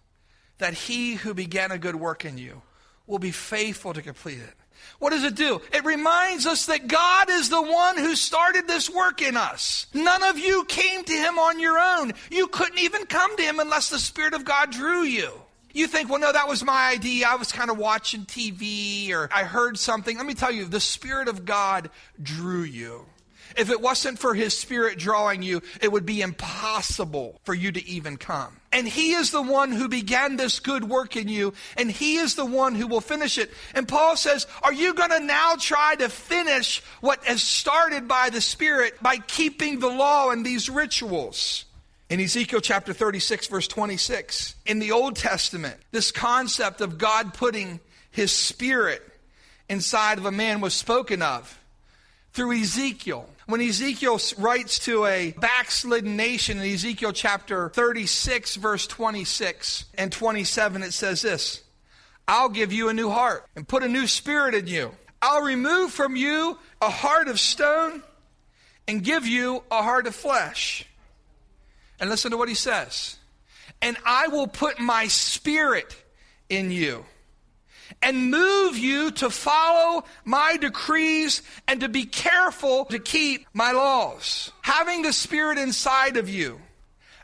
that 0.58 0.74
He 0.74 1.14
who 1.14 1.34
began 1.34 1.72
a 1.72 1.78
good 1.78 1.96
work 1.96 2.24
in 2.24 2.38
you 2.38 2.62
will 3.06 3.18
be 3.18 3.32
faithful 3.32 3.92
to 3.94 4.02
complete 4.02 4.38
it. 4.38 4.54
What 4.98 5.10
does 5.10 5.24
it 5.24 5.34
do? 5.34 5.60
It 5.72 5.84
reminds 5.84 6.46
us 6.46 6.66
that 6.66 6.86
God 6.88 7.30
is 7.30 7.50
the 7.50 7.62
one 7.62 7.98
who 7.98 8.16
started 8.16 8.66
this 8.66 8.88
work 8.88 9.22
in 9.22 9.36
us. 9.36 9.86
None 9.92 10.22
of 10.24 10.38
you 10.38 10.64
came 10.64 11.04
to 11.04 11.12
Him 11.12 11.38
on 11.38 11.60
your 11.60 11.78
own. 11.78 12.12
You 12.30 12.46
couldn't 12.48 12.78
even 12.78 13.06
come 13.06 13.36
to 13.36 13.42
Him 13.42 13.60
unless 13.60 13.90
the 13.90 13.98
Spirit 13.98 14.34
of 14.34 14.44
God 14.44 14.70
drew 14.70 15.02
you. 15.02 15.32
You 15.72 15.88
think, 15.88 16.08
well, 16.08 16.20
no, 16.20 16.32
that 16.32 16.46
was 16.46 16.64
my 16.64 16.88
idea. 16.88 17.26
I 17.26 17.34
was 17.34 17.50
kind 17.50 17.68
of 17.68 17.76
watching 17.76 18.24
TV 18.26 19.10
or 19.10 19.28
I 19.32 19.42
heard 19.42 19.76
something. 19.76 20.16
Let 20.16 20.24
me 20.24 20.34
tell 20.34 20.52
you, 20.52 20.66
the 20.66 20.78
Spirit 20.78 21.26
of 21.26 21.44
God 21.44 21.90
drew 22.22 22.62
you. 22.62 23.06
If 23.56 23.70
it 23.70 23.80
wasn't 23.80 24.18
for 24.18 24.34
His 24.34 24.56
Spirit 24.56 24.98
drawing 24.98 25.42
you, 25.42 25.62
it 25.80 25.90
would 25.90 26.06
be 26.06 26.20
impossible 26.20 27.40
for 27.44 27.54
you 27.54 27.72
to 27.72 27.86
even 27.86 28.16
come. 28.16 28.56
And 28.72 28.88
He 28.88 29.12
is 29.12 29.30
the 29.30 29.42
one 29.42 29.70
who 29.72 29.88
began 29.88 30.36
this 30.36 30.60
good 30.60 30.84
work 30.84 31.16
in 31.16 31.28
you, 31.28 31.54
and 31.76 31.90
He 31.90 32.16
is 32.16 32.34
the 32.34 32.44
one 32.44 32.74
who 32.74 32.86
will 32.86 33.00
finish 33.00 33.38
it. 33.38 33.52
And 33.74 33.86
Paul 33.86 34.16
says, 34.16 34.46
Are 34.62 34.72
you 34.72 34.94
going 34.94 35.10
to 35.10 35.20
now 35.20 35.54
try 35.58 35.94
to 35.96 36.08
finish 36.08 36.82
what 37.00 37.24
has 37.24 37.42
started 37.42 38.08
by 38.08 38.30
the 38.30 38.40
Spirit 38.40 39.02
by 39.02 39.18
keeping 39.18 39.78
the 39.78 39.88
law 39.88 40.30
and 40.30 40.44
these 40.44 40.68
rituals? 40.68 41.64
In 42.10 42.20
Ezekiel 42.20 42.60
chapter 42.60 42.92
36, 42.92 43.46
verse 43.46 43.66
26, 43.66 44.56
in 44.66 44.78
the 44.78 44.92
Old 44.92 45.16
Testament, 45.16 45.76
this 45.90 46.12
concept 46.12 46.80
of 46.80 46.98
God 46.98 47.32
putting 47.32 47.80
His 48.10 48.30
Spirit 48.30 49.02
inside 49.68 50.18
of 50.18 50.26
a 50.26 50.32
man 50.32 50.60
was 50.60 50.74
spoken 50.74 51.22
of 51.22 51.58
through 52.32 52.60
Ezekiel. 52.60 53.28
When 53.46 53.60
Ezekiel 53.60 54.18
writes 54.38 54.78
to 54.80 55.04
a 55.04 55.32
backslidden 55.32 56.16
nation 56.16 56.58
in 56.58 56.72
Ezekiel 56.72 57.12
chapter 57.12 57.68
36, 57.68 58.56
verse 58.56 58.86
26 58.86 59.84
and 59.98 60.10
27, 60.10 60.82
it 60.82 60.92
says 60.92 61.20
this 61.20 61.62
I'll 62.26 62.48
give 62.48 62.72
you 62.72 62.88
a 62.88 62.94
new 62.94 63.10
heart 63.10 63.44
and 63.54 63.68
put 63.68 63.82
a 63.82 63.88
new 63.88 64.06
spirit 64.06 64.54
in 64.54 64.66
you. 64.66 64.92
I'll 65.20 65.42
remove 65.42 65.90
from 65.90 66.16
you 66.16 66.58
a 66.80 66.88
heart 66.88 67.28
of 67.28 67.38
stone 67.38 68.02
and 68.88 69.02
give 69.02 69.26
you 69.26 69.62
a 69.70 69.82
heart 69.82 70.06
of 70.06 70.14
flesh. 70.14 70.86
And 72.00 72.10
listen 72.10 72.30
to 72.30 72.36
what 72.36 72.48
he 72.48 72.54
says. 72.54 73.16
And 73.80 73.96
I 74.04 74.28
will 74.28 74.46
put 74.46 74.78
my 74.80 75.06
spirit 75.08 75.94
in 76.48 76.70
you 76.70 77.04
and 78.04 78.30
move 78.30 78.76
you 78.76 79.10
to 79.10 79.30
follow 79.30 80.04
my 80.24 80.58
decrees 80.58 81.42
and 81.66 81.80
to 81.80 81.88
be 81.88 82.04
careful 82.04 82.84
to 82.84 82.98
keep 82.98 83.46
my 83.54 83.72
laws. 83.72 84.52
Having 84.60 85.02
the 85.02 85.12
Spirit 85.12 85.58
inside 85.58 86.18
of 86.18 86.28
you 86.28 86.60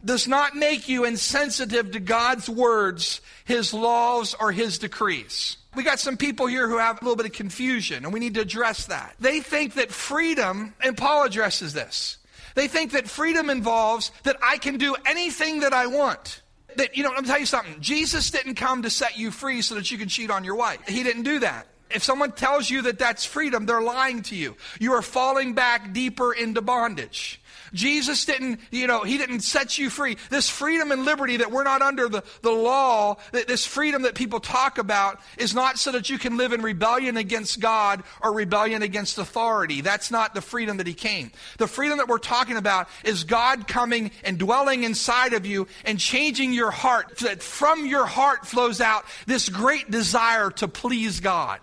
does 0.02 0.26
not 0.26 0.56
make 0.56 0.88
you 0.88 1.04
insensitive 1.04 1.92
to 1.92 2.00
God's 2.00 2.48
words, 2.48 3.20
His 3.44 3.74
laws, 3.74 4.34
or 4.40 4.50
His 4.50 4.78
decrees. 4.78 5.58
We 5.74 5.82
got 5.82 6.00
some 6.00 6.16
people 6.16 6.46
here 6.46 6.66
who 6.66 6.78
have 6.78 7.00
a 7.00 7.04
little 7.04 7.16
bit 7.16 7.26
of 7.26 7.32
confusion, 7.32 8.04
and 8.04 8.12
we 8.12 8.18
need 8.18 8.34
to 8.34 8.40
address 8.40 8.86
that. 8.86 9.14
They 9.20 9.40
think 9.40 9.74
that 9.74 9.92
freedom, 9.92 10.74
and 10.82 10.96
Paul 10.96 11.26
addresses 11.26 11.74
this, 11.74 12.16
they 12.54 12.66
think 12.66 12.92
that 12.92 13.08
freedom 13.08 13.50
involves 13.50 14.10
that 14.24 14.36
I 14.42 14.56
can 14.56 14.78
do 14.78 14.96
anything 15.06 15.60
that 15.60 15.72
I 15.72 15.86
want. 15.86 16.40
That, 16.76 16.96
you 16.96 17.02
know, 17.02 17.12
me 17.12 17.26
tell 17.26 17.38
you 17.38 17.46
something. 17.46 17.80
Jesus 17.80 18.30
didn't 18.30 18.54
come 18.54 18.82
to 18.82 18.90
set 18.90 19.18
you 19.18 19.30
free 19.30 19.62
so 19.62 19.74
that 19.74 19.90
you 19.90 19.98
can 19.98 20.08
cheat 20.08 20.30
on 20.30 20.44
your 20.44 20.54
wife. 20.54 20.86
He 20.88 21.02
didn't 21.02 21.22
do 21.22 21.40
that. 21.40 21.66
If 21.90 22.04
someone 22.04 22.32
tells 22.32 22.70
you 22.70 22.82
that 22.82 22.98
that's 22.98 23.24
freedom, 23.24 23.66
they're 23.66 23.80
lying 23.80 24.22
to 24.24 24.36
you. 24.36 24.56
You 24.78 24.92
are 24.92 25.02
falling 25.02 25.54
back 25.54 25.92
deeper 25.92 26.32
into 26.32 26.60
bondage. 26.60 27.39
Jesus 27.72 28.24
didn't, 28.24 28.60
you 28.70 28.86
know, 28.86 29.02
he 29.02 29.18
didn't 29.18 29.40
set 29.40 29.78
you 29.78 29.90
free. 29.90 30.16
This 30.28 30.48
freedom 30.48 30.92
and 30.92 31.04
liberty 31.04 31.38
that 31.38 31.50
we're 31.50 31.64
not 31.64 31.82
under 31.82 32.08
the, 32.08 32.22
the 32.42 32.50
law, 32.50 33.16
that 33.32 33.46
this 33.46 33.64
freedom 33.64 34.02
that 34.02 34.14
people 34.14 34.40
talk 34.40 34.78
about 34.78 35.20
is 35.38 35.54
not 35.54 35.78
so 35.78 35.92
that 35.92 36.10
you 36.10 36.18
can 36.18 36.36
live 36.36 36.52
in 36.52 36.62
rebellion 36.62 37.16
against 37.16 37.60
God 37.60 38.02
or 38.22 38.32
rebellion 38.32 38.82
against 38.82 39.18
authority. 39.18 39.80
That's 39.80 40.10
not 40.10 40.34
the 40.34 40.40
freedom 40.40 40.78
that 40.78 40.86
he 40.86 40.94
came. 40.94 41.30
The 41.58 41.68
freedom 41.68 41.98
that 41.98 42.08
we're 42.08 42.18
talking 42.18 42.56
about 42.56 42.88
is 43.04 43.24
God 43.24 43.68
coming 43.68 44.10
and 44.24 44.38
dwelling 44.38 44.84
inside 44.84 45.32
of 45.32 45.46
you 45.46 45.68
and 45.84 45.98
changing 45.98 46.52
your 46.52 46.70
heart. 46.70 47.18
That 47.18 47.42
from 47.42 47.86
your 47.86 48.06
heart 48.06 48.46
flows 48.46 48.80
out 48.80 49.04
this 49.26 49.48
great 49.48 49.90
desire 49.90 50.50
to 50.50 50.68
please 50.68 51.20
God 51.20 51.60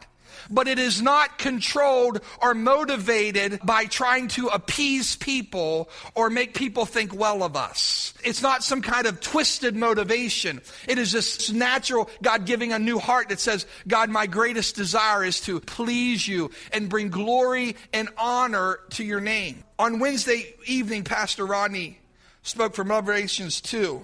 but 0.50 0.68
it 0.68 0.80
is 0.80 1.02
not 1.02 1.38
controlled 1.38 2.22
or 2.42 2.54
motivated 2.54 3.60
by 3.64 3.86
trying 3.86 4.28
to 4.30 4.48
appease 4.48 5.16
people 5.16 5.90
or 6.16 6.30
make 6.30 6.54
people 6.54 6.86
think 6.86 7.14
well 7.14 7.44
of 7.44 7.56
us. 7.56 8.14
It's 8.24 8.42
not 8.42 8.64
some 8.64 8.82
kind 8.82 9.08
of 9.08 9.22
twisted 9.22 9.76
motivation. 9.76 10.62
It 10.88 10.98
is 10.98 11.12
just 11.12 11.54
natural 11.54 12.10
God 12.22 12.46
giving 12.46 12.74
a 12.74 12.80
new 12.80 13.00
heart 13.00 13.30
that 13.30 13.40
says, 13.40 13.66
God, 13.88 14.10
my 14.10 14.28
greatest 14.28 14.76
desire 14.76 15.24
is 15.24 15.42
to 15.42 15.60
please 15.60 16.28
you 16.28 16.52
and 16.72 16.90
bring 16.90 17.10
glory 17.10 17.76
and 17.94 18.10
honor 18.18 18.80
to 18.92 19.04
your 19.04 19.22
name. 19.22 19.64
On 19.80 20.00
Wednesday 20.00 20.54
evening, 20.66 21.04
Pastor 21.04 21.46
Rodney 21.46 22.00
spoke 22.42 22.74
from 22.74 22.90
Revelations 22.90 23.62
2 23.62 24.02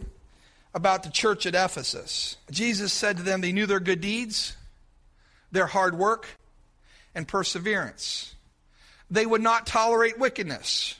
about 0.73 1.03
the 1.03 1.09
church 1.09 1.45
at 1.45 1.55
Ephesus. 1.55 2.37
Jesus 2.51 2.93
said 2.93 3.17
to 3.17 3.23
them 3.23 3.41
they 3.41 3.51
knew 3.51 3.65
their 3.65 3.79
good 3.79 4.01
deeds 4.01 4.55
their 5.53 5.67
hard 5.67 5.97
work, 5.97 6.27
and 7.15 7.25
perseverance. 7.27 8.35
They 9.09 9.25
would 9.25 9.41
not 9.41 9.67
tolerate 9.67 10.19
wickedness. 10.19 10.95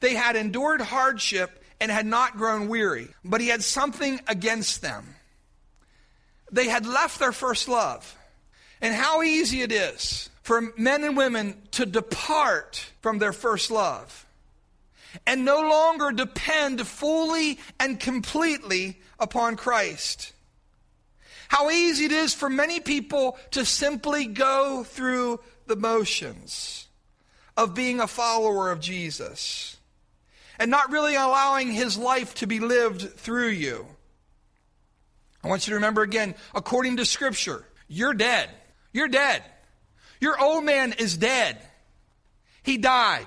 They 0.00 0.14
had 0.14 0.36
endured 0.36 0.80
hardship 0.80 1.62
and 1.80 1.90
had 1.90 2.06
not 2.06 2.36
grown 2.36 2.68
weary, 2.68 3.08
but 3.24 3.40
he 3.40 3.48
had 3.48 3.62
something 3.62 4.20
against 4.26 4.80
them. 4.80 5.16
They 6.50 6.68
had 6.68 6.86
left 6.86 7.18
their 7.18 7.32
first 7.32 7.68
love. 7.68 8.16
And 8.80 8.94
how 8.94 9.22
easy 9.22 9.62
it 9.62 9.72
is 9.72 10.30
for 10.42 10.72
men 10.76 11.02
and 11.02 11.16
women 11.16 11.60
to 11.72 11.84
depart 11.84 12.86
from 13.02 13.18
their 13.18 13.32
first 13.32 13.72
love 13.72 14.24
and 15.26 15.44
no 15.44 15.60
longer 15.60 16.12
depend 16.12 16.86
fully 16.86 17.58
and 17.80 17.98
completely 17.98 19.00
upon 19.18 19.56
Christ. 19.56 20.32
How 21.48 21.70
easy 21.70 22.04
it 22.04 22.12
is 22.12 22.34
for 22.34 22.48
many 22.48 22.78
people 22.78 23.38
to 23.52 23.64
simply 23.64 24.26
go 24.26 24.84
through 24.84 25.40
the 25.66 25.76
motions 25.76 26.86
of 27.56 27.74
being 27.74 28.00
a 28.00 28.06
follower 28.06 28.70
of 28.70 28.80
Jesus 28.80 29.76
and 30.58 30.70
not 30.70 30.90
really 30.90 31.14
allowing 31.14 31.72
his 31.72 31.96
life 31.96 32.34
to 32.36 32.46
be 32.46 32.60
lived 32.60 33.02
through 33.14 33.48
you. 33.48 33.86
I 35.42 35.48
want 35.48 35.66
you 35.66 35.70
to 35.70 35.76
remember 35.76 36.02
again, 36.02 36.34
according 36.54 36.98
to 36.98 37.06
Scripture, 37.06 37.64
you're 37.86 38.14
dead. 38.14 38.50
You're 38.92 39.08
dead. 39.08 39.42
Your 40.20 40.40
old 40.40 40.64
man 40.64 40.92
is 40.92 41.16
dead. 41.16 41.58
He 42.62 42.76
died. 42.76 43.26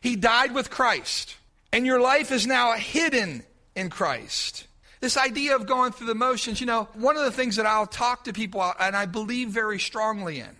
He 0.00 0.16
died 0.16 0.54
with 0.54 0.70
Christ. 0.70 1.36
And 1.72 1.86
your 1.86 2.00
life 2.00 2.32
is 2.32 2.46
now 2.46 2.72
hidden 2.72 3.44
in 3.74 3.90
Christ. 3.90 4.66
This 5.04 5.18
idea 5.18 5.54
of 5.54 5.66
going 5.66 5.92
through 5.92 6.06
the 6.06 6.14
motions, 6.14 6.62
you 6.62 6.66
know, 6.66 6.88
one 6.94 7.18
of 7.18 7.24
the 7.24 7.30
things 7.30 7.56
that 7.56 7.66
I'll 7.66 7.86
talk 7.86 8.24
to 8.24 8.32
people 8.32 8.72
and 8.80 8.96
I 8.96 9.04
believe 9.04 9.50
very 9.50 9.78
strongly 9.78 10.40
in 10.40 10.56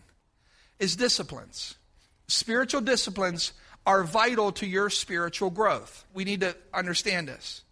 is 0.78 0.96
disciplines. 0.96 1.76
Spiritual 2.28 2.82
disciplines 2.82 3.54
are 3.86 4.04
vital 4.04 4.52
to 4.52 4.66
your 4.66 4.90
spiritual 4.90 5.48
growth. 5.48 6.04
We 6.12 6.24
need 6.24 6.40
to 6.40 6.54
understand 6.74 7.26
this. 7.26 7.62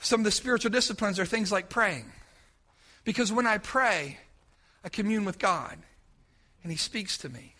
Some 0.00 0.20
of 0.20 0.24
the 0.24 0.30
spiritual 0.30 0.70
disciplines 0.70 1.18
are 1.18 1.26
things 1.26 1.50
like 1.50 1.68
praying. 1.68 2.12
Because 3.02 3.32
when 3.32 3.48
I 3.48 3.58
pray, 3.58 4.18
I 4.84 4.90
commune 4.90 5.24
with 5.24 5.40
God 5.40 5.76
and 6.62 6.70
He 6.70 6.78
speaks 6.78 7.18
to 7.18 7.28
me. 7.28 7.56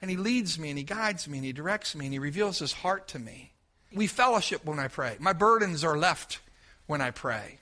And 0.00 0.10
He 0.10 0.16
leads 0.16 0.58
me 0.58 0.70
and 0.70 0.78
He 0.78 0.84
guides 0.84 1.28
me 1.28 1.36
and 1.36 1.44
He 1.44 1.52
directs 1.52 1.94
me 1.94 2.06
and 2.06 2.14
He 2.14 2.18
reveals 2.18 2.60
His 2.60 2.72
heart 2.72 3.08
to 3.08 3.18
me. 3.18 3.52
We 3.92 4.06
fellowship 4.06 4.64
when 4.64 4.78
I 4.78 4.88
pray. 4.88 5.16
My 5.20 5.34
burdens 5.34 5.84
are 5.84 5.98
left 5.98 6.40
when 6.88 7.00
I 7.00 7.12
pray. 7.12 7.58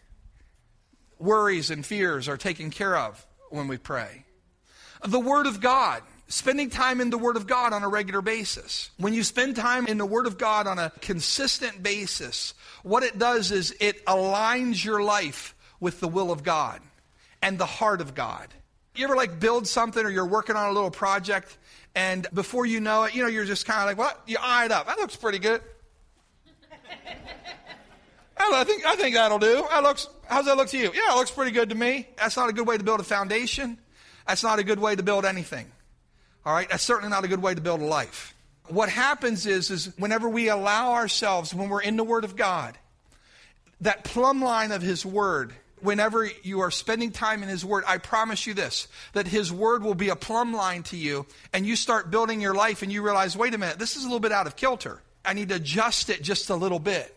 Worries 1.19 1.71
and 1.71 1.85
fears 1.85 2.29
are 2.29 2.39
taken 2.39 2.71
care 2.71 2.97
of 2.97 3.27
when 3.51 3.69
we 3.69 3.77
pray. 3.77 4.25
The 5.05 5.21
Word 5.21 5.47
of 5.47 5.61
God, 5.61 6.03
spending 6.29 6.71
time 6.71 7.03
in 7.03 7.11
the 7.11 7.19
Word 7.19 7.37
of 7.37 7.47
God 7.47 7.75
on 7.75 7.83
a 7.83 7.89
regular 7.89 8.23
basis. 8.23 8.91
When 8.97 9.13
you 9.13 9.23
spend 9.23 9.57
time 9.57 9.87
in 9.87 9.99
the 9.99 10.07
Word 10.07 10.27
of 10.27 10.39
God 10.39 10.67
on 10.67 10.79
a 10.79 10.91
consistent 11.03 11.83
basis, 11.83 12.55
what 12.83 13.03
it 13.03 13.19
does 13.19 13.53
is 13.53 13.77
it 13.81 14.03
aligns 14.07 14.83
your 14.83 15.03
life 15.03 15.55
with 15.81 16.01
the 16.01 16.09
will 16.09 16.33
of 16.33 16.43
God 16.43 16.81
and 17.43 17.59
the 17.59 17.67
heart 17.67 18.01
of 18.01 18.15
God. 18.15 18.49
You 18.95 19.05
ever 19.05 19.17
like 19.17 19.39
build 19.39 19.67
something 19.67 20.03
or 20.03 20.09
you're 20.09 20.27
working 20.27 20.57
on 20.57 20.71
a 20.71 20.73
little 20.73 20.91
project 20.91 21.59
and 21.97 22.27
before 22.33 22.67
you 22.67 22.81
know 22.81 23.05
it, 23.05 23.15
you 23.15 23.23
know, 23.23 23.29
you're 23.29 23.47
just 23.47 23.65
kind 23.65 23.81
of 23.81 23.87
like, 23.87 23.97
what? 23.97 24.23
You 24.27 24.37
eye 24.41 24.67
it 24.67 24.71
up. 24.71 24.87
That 24.87 24.99
looks 24.99 25.17
pretty 25.17 25.39
good. 25.39 25.63
I 28.39 28.65
think, 28.65 28.87
I 28.87 28.97
think 28.97 29.15
that'll 29.15 29.39
do. 29.39 29.67
That 29.71 29.83
looks, 29.83 30.09
how's 30.27 30.47
that 30.47 30.57
look 30.57 30.69
to 30.69 30.79
you? 30.79 30.93
Yeah, 30.95 31.13
it 31.13 31.17
looks 31.17 31.31
pretty 31.31 31.53
good 31.53 31.71
to 31.71 31.75
me. 31.75 32.07
That's 32.17 32.37
not 32.37 32.49
a 32.49 32.53
good 32.53 32.67
way 32.67 32.77
to 32.77 32.85
build 32.85 33.01
a 33.01 33.05
foundation. 33.05 33.79
That's 34.27 34.43
not 34.43 34.59
a 34.59 34.65
good 34.65 34.79
way 34.79 34.97
to 34.97 35.03
build 35.03 35.25
anything. 35.25 35.67
All 36.45 36.55
right? 36.55 36.69
That's 36.69 36.83
certainly 36.83 37.11
not 37.11 37.25
a 37.25 37.29
good 37.29 37.43
way 37.43 37.55
to 37.55 37.61
build 37.61 37.81
a 37.81 37.85
life. 37.85 38.35
What 38.69 38.89
happens 38.89 39.47
is, 39.47 39.71
is 39.71 39.93
whenever 39.99 40.29
we 40.29 40.49
allow 40.49 40.93
ourselves, 40.93 41.55
when 41.55 41.69
we're 41.69 41.83
in 41.83 41.97
the 41.97 42.05
Word 42.05 42.25
of 42.25 42.37
God, 42.37 42.77
that 43.81 44.05
plumb 44.05 44.43
line 44.43 44.73
of 44.73 44.83
His 44.83 45.07
Word, 45.07 45.53
whenever 45.81 46.29
you 46.43 46.61
are 46.61 46.71
spending 46.71 47.13
time 47.13 47.43
in 47.43 47.49
His 47.49 47.65
Word, 47.65 47.85
I 47.87 47.99
promise 47.99 48.47
you 48.47 48.55
this, 48.55 48.89
that 49.13 49.27
His 49.27 49.53
Word 49.53 49.83
will 49.83 49.95
be 49.95 50.09
a 50.09 50.17
plumb 50.17 50.53
line 50.53 50.83
to 50.85 50.97
you, 50.97 51.27
and 51.53 51.67
you 51.67 51.77
start 51.77 52.11
building 52.11 52.41
your 52.41 52.55
life 52.55 52.83
and 52.83 52.93
you 52.93 53.03
realize, 53.03 53.37
wait 53.37 53.55
a 53.55 53.59
minute, 53.59 53.79
this 53.79 53.97
is 53.97 54.03
a 54.03 54.07
little 54.07 54.21
bit 54.21 54.33
out 54.33 54.47
of 54.47 54.57
kilter. 54.57 55.01
I 55.25 55.33
need 55.33 55.49
to 55.51 55.57
adjust 55.57 56.11
it 56.11 56.23
just 56.23 56.51
a 56.51 56.57
little 56.57 56.79
bit. 56.79 57.16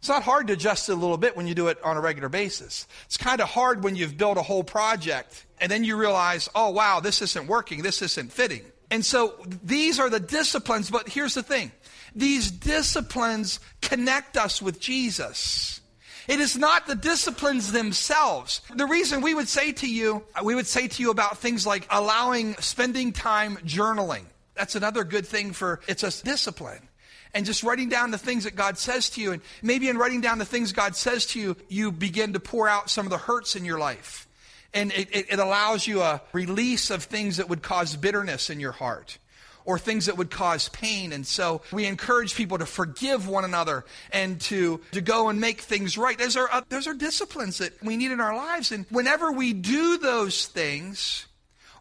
It's 0.00 0.08
not 0.08 0.22
hard 0.22 0.46
to 0.46 0.54
adjust 0.54 0.88
it 0.88 0.92
a 0.92 0.96
little 0.96 1.18
bit 1.18 1.36
when 1.36 1.46
you 1.46 1.54
do 1.54 1.68
it 1.68 1.78
on 1.84 1.98
a 1.98 2.00
regular 2.00 2.30
basis. 2.30 2.86
It's 3.04 3.18
kind 3.18 3.40
of 3.42 3.48
hard 3.48 3.84
when 3.84 3.96
you've 3.96 4.16
built 4.16 4.38
a 4.38 4.42
whole 4.42 4.64
project 4.64 5.44
and 5.60 5.70
then 5.70 5.84
you 5.84 5.96
realize, 5.96 6.48
oh, 6.54 6.70
wow, 6.70 7.00
this 7.00 7.20
isn't 7.20 7.46
working, 7.46 7.82
this 7.82 8.00
isn't 8.00 8.32
fitting. 8.32 8.62
And 8.90 9.04
so 9.04 9.34
these 9.62 10.00
are 10.00 10.08
the 10.08 10.18
disciplines, 10.18 10.90
but 10.90 11.06
here's 11.06 11.34
the 11.34 11.42
thing. 11.42 11.70
These 12.14 12.50
disciplines 12.50 13.60
connect 13.82 14.38
us 14.38 14.62
with 14.62 14.80
Jesus. 14.80 15.82
It 16.28 16.40
is 16.40 16.56
not 16.56 16.86
the 16.86 16.94
disciplines 16.94 17.70
themselves. 17.70 18.62
The 18.74 18.86
reason 18.86 19.20
we 19.20 19.34
would 19.34 19.48
say 19.48 19.72
to 19.72 19.86
you, 19.86 20.24
we 20.42 20.54
would 20.54 20.66
say 20.66 20.88
to 20.88 21.02
you 21.02 21.10
about 21.10 21.38
things 21.38 21.66
like 21.66 21.86
allowing 21.90 22.56
spending 22.56 23.12
time 23.12 23.56
journaling. 23.58 24.24
That's 24.54 24.76
another 24.76 25.04
good 25.04 25.26
thing 25.26 25.52
for 25.52 25.80
it's 25.88 26.02
a 26.02 26.24
discipline. 26.24 26.88
And 27.32 27.46
just 27.46 27.62
writing 27.62 27.88
down 27.88 28.10
the 28.10 28.18
things 28.18 28.44
that 28.44 28.56
God 28.56 28.76
says 28.76 29.10
to 29.10 29.20
you. 29.20 29.32
And 29.32 29.42
maybe 29.62 29.88
in 29.88 29.96
writing 29.98 30.20
down 30.20 30.38
the 30.38 30.44
things 30.44 30.72
God 30.72 30.96
says 30.96 31.26
to 31.26 31.40
you, 31.40 31.56
you 31.68 31.92
begin 31.92 32.32
to 32.32 32.40
pour 32.40 32.68
out 32.68 32.90
some 32.90 33.06
of 33.06 33.10
the 33.10 33.18
hurts 33.18 33.54
in 33.54 33.64
your 33.64 33.78
life. 33.78 34.26
And 34.72 34.92
it, 34.92 35.08
it, 35.12 35.26
it 35.32 35.38
allows 35.38 35.86
you 35.86 36.02
a 36.02 36.22
release 36.32 36.90
of 36.90 37.04
things 37.04 37.38
that 37.38 37.48
would 37.48 37.62
cause 37.62 37.96
bitterness 37.96 38.50
in 38.50 38.60
your 38.60 38.72
heart 38.72 39.18
or 39.64 39.78
things 39.78 40.06
that 40.06 40.16
would 40.16 40.30
cause 40.30 40.68
pain. 40.70 41.12
And 41.12 41.26
so 41.26 41.62
we 41.72 41.86
encourage 41.86 42.34
people 42.34 42.58
to 42.58 42.66
forgive 42.66 43.28
one 43.28 43.44
another 43.44 43.84
and 44.12 44.40
to, 44.42 44.80
to 44.92 45.00
go 45.00 45.28
and 45.28 45.40
make 45.40 45.60
things 45.60 45.98
right. 45.98 46.18
Those 46.18 46.36
are, 46.36 46.48
uh, 46.50 46.62
those 46.68 46.86
are 46.86 46.94
disciplines 46.94 47.58
that 47.58 47.82
we 47.82 47.96
need 47.96 48.10
in 48.10 48.20
our 48.20 48.34
lives. 48.34 48.72
And 48.72 48.86
whenever 48.90 49.32
we 49.32 49.52
do 49.52 49.98
those 49.98 50.46
things, 50.46 51.26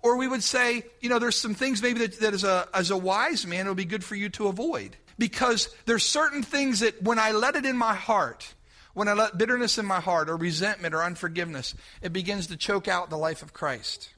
or 0.02 0.18
we 0.18 0.28
would 0.28 0.44
say, 0.44 0.84
you 1.02 1.10
know, 1.10 1.20
there's 1.20 1.38
some 1.38 1.56
things 1.56 1.82
maybe 1.82 2.00
that, 2.02 2.20
that 2.20 2.34
as, 2.34 2.44
a, 2.44 2.68
as 2.74 2.92
a 2.92 2.98
wise 2.98 3.46
man, 3.46 3.66
it 3.66 3.70
would 3.70 3.78
be 3.78 3.86
good 3.86 4.04
for 4.04 4.16
you 4.16 4.30
to 4.30 4.48
avoid. 4.48 4.96
Because 5.20 5.70
there's 5.86 6.04
certain 6.04 6.42
things 6.42 6.80
that 6.80 7.04
when 7.04 7.20
I 7.20 7.32
let 7.32 7.56
it 7.56 7.66
in 7.66 7.78
my 7.78 7.94
heart, 7.94 8.52
when 8.94 9.10
I 9.10 9.14
let 9.14 9.38
bitterness 9.38 9.78
in 9.78 9.86
my 9.86 10.00
heart 10.00 10.30
or 10.30 10.38
resentment 10.38 10.96
or 10.96 11.04
unforgiveness, 11.04 11.76
it 12.02 12.14
begins 12.14 12.48
to 12.48 12.58
choke 12.58 12.88
out 12.88 13.10
the 13.10 13.18
life 13.18 13.44
of 13.44 13.54
Christ. 13.54 14.10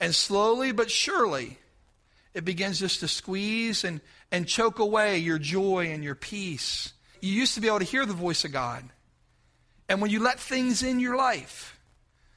And 0.00 0.14
slowly 0.14 0.72
but 0.72 0.90
surely, 0.90 1.58
it 2.32 2.44
begins 2.44 2.80
just 2.80 3.00
to 3.00 3.08
squeeze 3.08 3.84
and, 3.84 4.00
and 4.32 4.48
choke 4.48 4.78
away 4.78 5.18
your 5.18 5.38
joy 5.38 5.90
and 5.92 6.02
your 6.02 6.14
peace. 6.14 6.94
You 7.20 7.32
used 7.32 7.54
to 7.54 7.60
be 7.60 7.68
able 7.68 7.78
to 7.78 7.84
hear 7.84 8.06
the 8.06 8.14
voice 8.14 8.44
of 8.44 8.52
God. 8.52 8.84
And 9.88 10.00
when 10.00 10.10
you 10.10 10.20
let 10.20 10.40
things 10.40 10.82
in 10.82 10.98
your 10.98 11.16
life, 11.16 11.78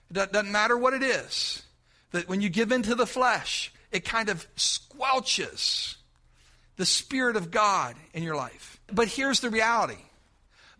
it 0.10 0.32
doesn't 0.32 0.52
matter 0.52 0.78
what 0.78 0.94
it 0.94 1.04
is, 1.04 1.64
that 2.12 2.28
when 2.28 2.42
you 2.42 2.50
give 2.50 2.72
into 2.74 2.94
the 2.94 3.08
flesh, 3.08 3.74
it 3.92 4.04
kind 4.04 4.30
of 4.30 4.46
squelches 4.56 5.96
the 6.80 6.86
Spirit 6.86 7.36
of 7.36 7.52
God 7.52 7.98
in 8.14 8.24
your 8.24 8.38
life. 8.38 8.80
But 8.92 9.10
here's 9.10 9.42
the 9.42 9.50
reality 9.50 10.00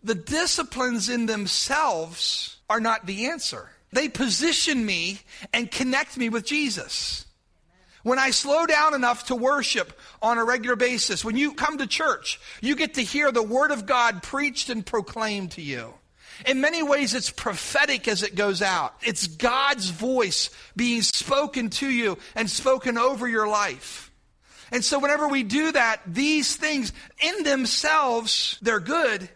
the 0.02 0.14
disciplines 0.14 1.10
in 1.10 1.26
themselves 1.26 2.56
are 2.70 2.80
not 2.80 3.04
the 3.04 3.26
answer. 3.26 3.68
They 3.92 4.08
position 4.08 4.84
me 4.86 5.20
and 5.52 5.70
connect 5.70 6.16
me 6.16 6.30
with 6.30 6.46
Jesus. 6.46 7.26
When 8.02 8.18
I 8.18 8.30
slow 8.30 8.64
down 8.64 8.94
enough 8.94 9.26
to 9.26 9.36
worship 9.36 9.92
on 10.22 10.38
a 10.38 10.44
regular 10.44 10.74
basis, 10.74 11.22
when 11.22 11.36
you 11.36 11.52
come 11.52 11.76
to 11.76 11.86
church, 11.86 12.40
you 12.62 12.76
get 12.76 12.94
to 12.94 13.02
hear 13.02 13.30
the 13.30 13.42
Word 13.42 13.70
of 13.70 13.84
God 13.84 14.22
preached 14.22 14.70
and 14.70 14.86
proclaimed 14.86 15.50
to 15.52 15.62
you. 15.62 15.92
In 16.46 16.62
many 16.62 16.82
ways, 16.82 17.12
it's 17.12 17.28
prophetic 17.28 18.08
as 18.08 18.22
it 18.22 18.34
goes 18.34 18.62
out. 18.62 18.94
It's 19.02 19.26
God's 19.26 19.90
voice 19.90 20.48
being 20.74 21.02
spoken 21.02 21.68
to 21.70 21.90
you 21.90 22.16
and 22.34 22.48
spoken 22.48 22.96
over 22.96 23.28
your 23.28 23.46
life. 23.46 24.09
And 24.70 24.84
so, 24.84 24.98
whenever 24.98 25.28
we 25.28 25.42
do 25.42 25.72
that, 25.72 26.00
these 26.06 26.56
things 26.56 26.92
in 27.22 27.42
themselves, 27.42 28.58
they're 28.62 28.80
good, 28.80 29.28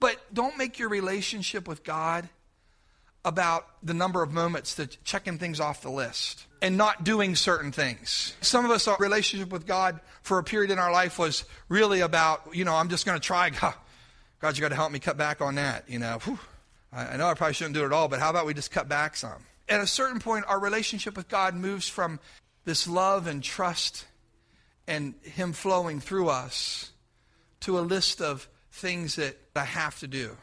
but 0.00 0.16
don't 0.32 0.56
make 0.56 0.78
your 0.78 0.88
relationship 0.88 1.66
with 1.66 1.84
God 1.84 2.28
about 3.24 3.66
the 3.82 3.94
number 3.94 4.22
of 4.22 4.32
moments 4.32 4.74
that 4.76 5.02
checking 5.04 5.38
things 5.38 5.60
off 5.60 5.82
the 5.82 5.90
list 5.90 6.46
and 6.62 6.76
not 6.76 7.04
doing 7.04 7.34
certain 7.34 7.72
things. 7.72 8.34
Some 8.40 8.64
of 8.64 8.70
us, 8.70 8.88
our 8.88 8.96
relationship 8.98 9.50
with 9.50 9.66
God 9.66 10.00
for 10.22 10.38
a 10.38 10.44
period 10.44 10.70
in 10.70 10.78
our 10.78 10.92
life 10.92 11.18
was 11.18 11.44
really 11.68 12.00
about, 12.00 12.42
you 12.52 12.64
know, 12.64 12.74
I'm 12.74 12.88
just 12.88 13.06
going 13.06 13.18
to 13.18 13.24
try. 13.24 13.50
God, 13.60 13.74
God, 14.40 14.56
you 14.56 14.60
got 14.60 14.68
to 14.68 14.76
help 14.76 14.92
me 14.92 14.98
cut 14.98 15.16
back 15.16 15.40
on 15.40 15.56
that. 15.56 15.84
You 15.88 15.98
know, 15.98 16.18
Whew. 16.24 16.38
I 16.92 17.16
know 17.16 17.28
I 17.28 17.34
probably 17.34 17.54
shouldn't 17.54 17.74
do 17.74 17.84
it 17.84 17.92
all, 17.92 18.08
but 18.08 18.18
how 18.18 18.30
about 18.30 18.46
we 18.46 18.54
just 18.54 18.70
cut 18.70 18.88
back 18.88 19.14
some? 19.14 19.44
At 19.68 19.80
a 19.80 19.86
certain 19.86 20.20
point, 20.20 20.46
our 20.48 20.58
relationship 20.58 21.16
with 21.16 21.28
God 21.28 21.54
moves 21.54 21.86
from 21.86 22.18
this 22.64 22.86
love 22.86 23.26
and 23.26 23.42
trust 23.42 24.06
and 24.88 25.14
Him 25.22 25.52
flowing 25.52 26.00
through 26.00 26.30
us 26.30 26.90
to 27.60 27.78
a 27.78 27.80
list 27.80 28.20
of 28.20 28.48
things 28.72 29.16
that 29.16 29.36
I 29.54 29.64
have 29.64 29.98
to 30.00 30.08
do 30.08 30.36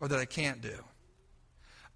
or 0.00 0.08
that 0.08 0.18
I 0.18 0.24
can't 0.24 0.60
do. 0.60 0.74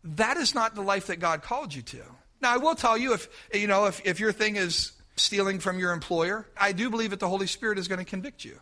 That 0.04 0.36
is 0.36 0.54
not 0.54 0.74
the 0.74 0.82
life 0.82 1.08
that 1.08 1.20
God 1.20 1.42
called 1.42 1.74
you 1.74 1.82
to. 1.82 2.02
Now, 2.40 2.54
I 2.54 2.56
will 2.56 2.74
tell 2.74 2.96
you 2.96 3.14
if, 3.14 3.28
you 3.52 3.66
know, 3.66 3.86
if, 3.86 4.04
if 4.04 4.18
your 4.18 4.32
thing 4.32 4.56
is 4.56 4.92
stealing 5.16 5.58
from 5.58 5.78
your 5.78 5.92
employer, 5.92 6.48
I 6.58 6.72
do 6.72 6.90
believe 6.90 7.10
that 7.10 7.20
the 7.20 7.28
Holy 7.28 7.46
Spirit 7.46 7.78
is 7.78 7.88
going 7.88 8.00
to 8.00 8.04
convict 8.04 8.44
you. 8.44 8.58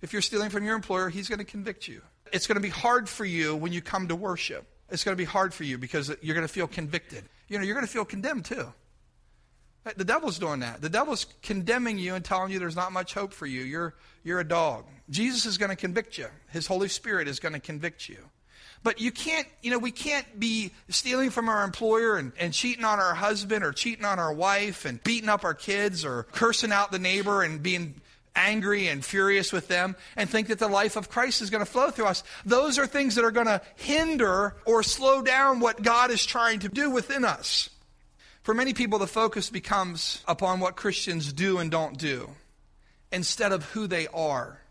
If 0.00 0.12
you're 0.12 0.22
stealing 0.22 0.50
from 0.50 0.64
your 0.64 0.74
employer, 0.74 1.08
He's 1.08 1.28
going 1.28 1.38
to 1.38 1.44
convict 1.44 1.88
you. 1.88 2.02
It's 2.32 2.46
going 2.46 2.56
to 2.56 2.62
be 2.62 2.68
hard 2.68 3.08
for 3.08 3.24
you 3.24 3.56
when 3.56 3.72
you 3.72 3.80
come 3.80 4.08
to 4.08 4.16
worship. 4.16 4.66
It's 4.90 5.04
going 5.04 5.16
to 5.16 5.20
be 5.20 5.24
hard 5.24 5.52
for 5.52 5.64
you 5.64 5.78
because 5.78 6.14
you're 6.22 6.34
going 6.34 6.46
to 6.46 6.52
feel 6.52 6.66
convicted. 6.66 7.24
You 7.48 7.58
know, 7.58 7.64
you're 7.64 7.74
going 7.74 7.86
to 7.86 7.92
feel 7.92 8.04
condemned 8.04 8.44
too. 8.44 8.72
The 9.96 10.04
devil's 10.04 10.38
doing 10.38 10.60
that. 10.60 10.80
The 10.80 10.88
devil's 10.88 11.26
condemning 11.42 11.98
you 11.98 12.14
and 12.14 12.24
telling 12.24 12.52
you 12.52 12.58
there's 12.58 12.76
not 12.76 12.92
much 12.92 13.14
hope 13.14 13.32
for 13.32 13.46
you. 13.46 13.62
You're, 13.62 13.94
you're 14.24 14.40
a 14.40 14.48
dog. 14.48 14.84
Jesus 15.10 15.46
is 15.46 15.58
going 15.58 15.70
to 15.70 15.76
convict 15.76 16.18
you. 16.18 16.26
His 16.50 16.66
Holy 16.66 16.88
Spirit 16.88 17.28
is 17.28 17.40
going 17.40 17.54
to 17.54 17.60
convict 17.60 18.08
you. 18.08 18.18
But 18.82 19.00
you 19.00 19.10
can't, 19.10 19.46
you 19.62 19.70
know, 19.70 19.78
we 19.78 19.90
can't 19.90 20.38
be 20.38 20.72
stealing 20.88 21.30
from 21.30 21.48
our 21.48 21.64
employer 21.64 22.16
and, 22.16 22.32
and 22.38 22.52
cheating 22.52 22.84
on 22.84 23.00
our 23.00 23.14
husband 23.14 23.64
or 23.64 23.72
cheating 23.72 24.04
on 24.04 24.18
our 24.18 24.32
wife 24.32 24.84
and 24.84 25.02
beating 25.02 25.28
up 25.28 25.44
our 25.44 25.54
kids 25.54 26.04
or 26.04 26.24
cursing 26.32 26.70
out 26.70 26.92
the 26.92 26.98
neighbor 26.98 27.42
and 27.42 27.62
being 27.62 28.00
angry 28.36 28.86
and 28.86 29.04
furious 29.04 29.52
with 29.52 29.66
them 29.66 29.96
and 30.16 30.30
think 30.30 30.48
that 30.48 30.60
the 30.60 30.68
life 30.68 30.96
of 30.96 31.10
Christ 31.10 31.42
is 31.42 31.50
going 31.50 31.64
to 31.64 31.70
flow 31.70 31.90
through 31.90 32.06
us. 32.06 32.22
Those 32.44 32.78
are 32.78 32.86
things 32.86 33.16
that 33.16 33.24
are 33.24 33.32
going 33.32 33.46
to 33.46 33.60
hinder 33.76 34.54
or 34.64 34.82
slow 34.84 35.22
down 35.22 35.58
what 35.58 35.82
God 35.82 36.10
is 36.12 36.24
trying 36.24 36.60
to 36.60 36.68
do 36.68 36.90
within 36.90 37.24
us. 37.24 37.68
For 38.48 38.54
many 38.54 38.72
people, 38.72 38.98
the 38.98 39.06
focus 39.06 39.50
becomes 39.50 40.24
upon 40.26 40.58
what 40.58 40.74
Christians 40.74 41.34
do 41.34 41.58
and 41.58 41.70
don't 41.70 41.98
do 41.98 42.30
instead 43.12 43.52
of 43.52 43.62
who 43.72 43.86
they 43.86 44.06
are. 44.06 44.62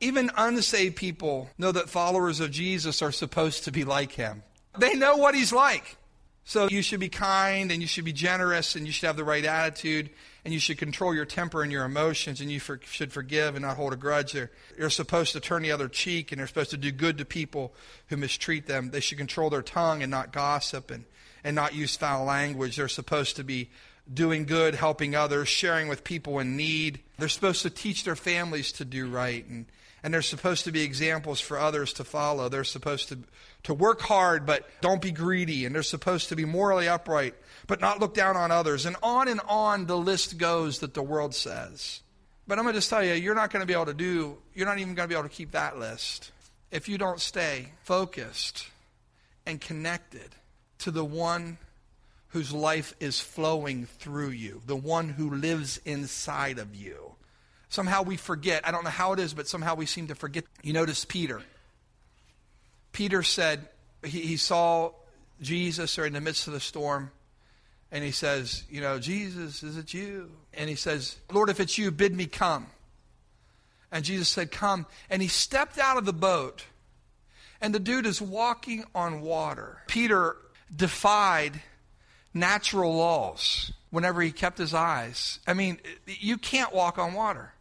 Even 0.00 0.32
unsaved 0.36 0.96
people 0.96 1.48
know 1.58 1.70
that 1.70 1.88
followers 1.88 2.40
of 2.40 2.50
Jesus 2.50 3.02
are 3.02 3.12
supposed 3.12 3.62
to 3.66 3.70
be 3.70 3.84
like 3.84 4.10
him. 4.10 4.42
They 4.76 4.96
know 4.96 5.16
what 5.16 5.36
he's 5.36 5.52
like. 5.52 5.96
So 6.42 6.66
you 6.66 6.82
should 6.82 6.98
be 6.98 7.08
kind 7.08 7.70
and 7.70 7.80
you 7.80 7.86
should 7.86 8.04
be 8.04 8.12
generous 8.12 8.74
and 8.74 8.84
you 8.84 8.92
should 8.92 9.06
have 9.06 9.16
the 9.16 9.22
right 9.22 9.44
attitude 9.44 10.10
and 10.44 10.52
you 10.52 10.58
should 10.58 10.78
control 10.78 11.14
your 11.14 11.26
temper 11.26 11.62
and 11.62 11.70
your 11.70 11.84
emotions 11.84 12.40
and 12.40 12.50
you 12.50 12.58
for, 12.58 12.80
should 12.84 13.12
forgive 13.12 13.54
and 13.54 13.64
not 13.64 13.76
hold 13.76 13.92
a 13.92 13.96
grudge. 13.96 14.32
They're, 14.32 14.50
you're 14.76 14.90
supposed 14.90 15.34
to 15.34 15.40
turn 15.40 15.62
the 15.62 15.70
other 15.70 15.86
cheek 15.86 16.32
and 16.32 16.40
they're 16.40 16.48
supposed 16.48 16.70
to 16.70 16.76
do 16.76 16.90
good 16.90 17.18
to 17.18 17.24
people 17.24 17.72
who 18.08 18.16
mistreat 18.16 18.66
them. 18.66 18.90
They 18.90 18.98
should 18.98 19.18
control 19.18 19.50
their 19.50 19.62
tongue 19.62 20.02
and 20.02 20.10
not 20.10 20.32
gossip 20.32 20.90
and 20.90 21.04
and 21.44 21.54
not 21.56 21.74
use 21.74 21.96
foul 21.96 22.24
language. 22.24 22.76
They're 22.76 22.88
supposed 22.88 23.36
to 23.36 23.44
be 23.44 23.70
doing 24.12 24.44
good, 24.44 24.74
helping 24.74 25.14
others, 25.14 25.48
sharing 25.48 25.88
with 25.88 26.04
people 26.04 26.38
in 26.38 26.56
need. 26.56 27.00
They're 27.18 27.28
supposed 27.28 27.62
to 27.62 27.70
teach 27.70 28.04
their 28.04 28.16
families 28.16 28.72
to 28.72 28.84
do 28.84 29.08
right, 29.08 29.46
and, 29.46 29.66
and 30.02 30.12
they're 30.12 30.22
supposed 30.22 30.64
to 30.64 30.72
be 30.72 30.82
examples 30.82 31.40
for 31.40 31.58
others 31.58 31.92
to 31.94 32.04
follow. 32.04 32.48
They're 32.48 32.64
supposed 32.64 33.08
to, 33.10 33.18
to 33.64 33.74
work 33.74 34.00
hard, 34.00 34.46
but 34.46 34.68
don't 34.80 35.02
be 35.02 35.12
greedy, 35.12 35.64
and 35.64 35.74
they're 35.74 35.82
supposed 35.82 36.30
to 36.30 36.36
be 36.36 36.44
morally 36.44 36.88
upright, 36.88 37.34
but 37.66 37.80
not 37.80 38.00
look 38.00 38.14
down 38.14 38.36
on 38.36 38.50
others. 38.50 38.86
And 38.86 38.96
on 39.02 39.28
and 39.28 39.40
on 39.46 39.86
the 39.86 39.98
list 39.98 40.38
goes 40.38 40.80
that 40.80 40.94
the 40.94 41.02
world 41.02 41.34
says. 41.34 42.00
But 42.46 42.58
I'm 42.58 42.64
going 42.64 42.74
to 42.74 42.78
just 42.78 42.90
tell 42.90 43.04
you, 43.04 43.14
you're 43.14 43.36
not 43.36 43.52
going 43.52 43.60
to 43.60 43.66
be 43.66 43.74
able 43.74 43.86
to 43.86 43.94
do, 43.94 44.36
you're 44.54 44.66
not 44.66 44.78
even 44.78 44.94
going 44.94 45.08
to 45.08 45.12
be 45.12 45.16
able 45.16 45.28
to 45.28 45.34
keep 45.34 45.52
that 45.52 45.78
list 45.78 46.32
if 46.72 46.88
you 46.88 46.98
don't 46.98 47.20
stay 47.20 47.72
focused 47.82 48.66
and 49.46 49.60
connected 49.60 50.34
to 50.80 50.90
the 50.90 51.04
one 51.04 51.58
whose 52.28 52.52
life 52.52 52.94
is 53.00 53.20
flowing 53.20 53.86
through 53.86 54.30
you, 54.30 54.62
the 54.66 54.76
one 54.76 55.08
who 55.08 55.30
lives 55.30 55.80
inside 55.84 56.58
of 56.58 56.74
you. 56.74 57.14
Somehow 57.68 58.02
we 58.02 58.16
forget. 58.16 58.66
I 58.66 58.70
don't 58.70 58.84
know 58.84 58.90
how 58.90 59.12
it 59.12 59.20
is, 59.20 59.34
but 59.34 59.48
somehow 59.48 59.74
we 59.74 59.86
seem 59.86 60.08
to 60.08 60.14
forget. 60.14 60.44
You 60.62 60.72
notice 60.72 61.04
Peter. 61.04 61.42
Peter 62.92 63.22
said, 63.22 63.68
he, 64.04 64.20
he 64.20 64.36
saw 64.36 64.92
Jesus 65.40 65.98
or 65.98 66.06
in 66.06 66.12
the 66.12 66.20
midst 66.20 66.46
of 66.46 66.52
the 66.52 66.60
storm, 66.60 67.10
and 67.92 68.04
he 68.04 68.10
says, 68.10 68.64
You 68.70 68.80
know, 68.80 68.98
Jesus, 68.98 69.62
is 69.62 69.76
it 69.76 69.94
you? 69.94 70.30
And 70.54 70.68
he 70.68 70.76
says, 70.76 71.16
Lord, 71.32 71.48
if 71.48 71.60
it's 71.60 71.78
you, 71.78 71.90
bid 71.90 72.14
me 72.14 72.26
come. 72.26 72.66
And 73.92 74.04
Jesus 74.04 74.28
said, 74.28 74.50
Come. 74.50 74.86
And 75.08 75.22
he 75.22 75.28
stepped 75.28 75.78
out 75.78 75.96
of 75.96 76.04
the 76.04 76.12
boat, 76.12 76.64
and 77.60 77.74
the 77.74 77.80
dude 77.80 78.06
is 78.06 78.22
walking 78.22 78.84
on 78.94 79.20
water. 79.20 79.82
Peter 79.86 80.36
defied 80.74 81.60
natural 82.32 82.94
laws 82.94 83.72
whenever 83.90 84.22
he 84.22 84.32
kept 84.32 84.58
his 84.58 84.72
eyes. 84.74 85.40
I 85.46 85.54
mean, 85.54 85.78
you 86.06 86.38
can't 86.38 86.72
walk 86.72 86.98
on 86.98 87.12
water. 87.12 87.52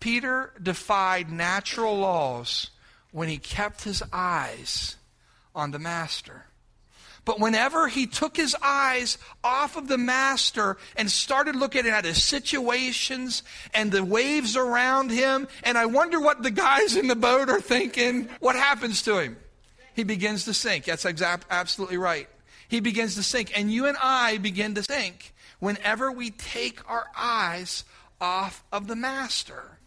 Peter 0.00 0.52
defied 0.62 1.30
natural 1.30 1.96
laws 1.96 2.70
when 3.10 3.28
he 3.28 3.38
kept 3.38 3.84
his 3.84 4.02
eyes 4.12 4.96
on 5.54 5.70
the 5.70 5.78
master. 5.78 6.44
But 7.24 7.40
whenever 7.40 7.88
he 7.88 8.06
took 8.06 8.36
his 8.36 8.56
eyes 8.62 9.18
off 9.44 9.76
of 9.76 9.88
the 9.88 9.98
master 9.98 10.78
and 10.96 11.10
started 11.10 11.56
looking 11.56 11.86
at 11.86 12.06
his 12.06 12.22
situations 12.22 13.42
and 13.74 13.92
the 13.92 14.02
waves 14.02 14.56
around 14.56 15.10
him, 15.10 15.46
and 15.62 15.76
I 15.76 15.86
wonder 15.86 16.20
what 16.20 16.42
the 16.42 16.50
guys 16.50 16.96
in 16.96 17.06
the 17.06 17.16
boat 17.16 17.50
are 17.50 17.60
thinking, 17.60 18.30
what 18.40 18.56
happens 18.56 19.02
to 19.02 19.18
him? 19.18 19.36
He 19.94 20.04
begins 20.04 20.44
to 20.46 20.54
sink. 20.54 20.86
That's 20.86 21.04
exact, 21.04 21.44
absolutely 21.50 21.98
right. 21.98 22.28
He 22.68 22.80
begins 22.80 23.14
to 23.16 23.22
sink. 23.22 23.58
And 23.58 23.72
you 23.72 23.86
and 23.86 23.96
I 24.00 24.38
begin 24.38 24.74
to 24.74 24.82
sink 24.82 25.34
whenever 25.58 26.12
we 26.12 26.30
take 26.30 26.88
our 26.88 27.06
eyes 27.16 27.84
off 28.20 28.64
of 28.72 28.86
the 28.86 28.96
master. 28.96 29.78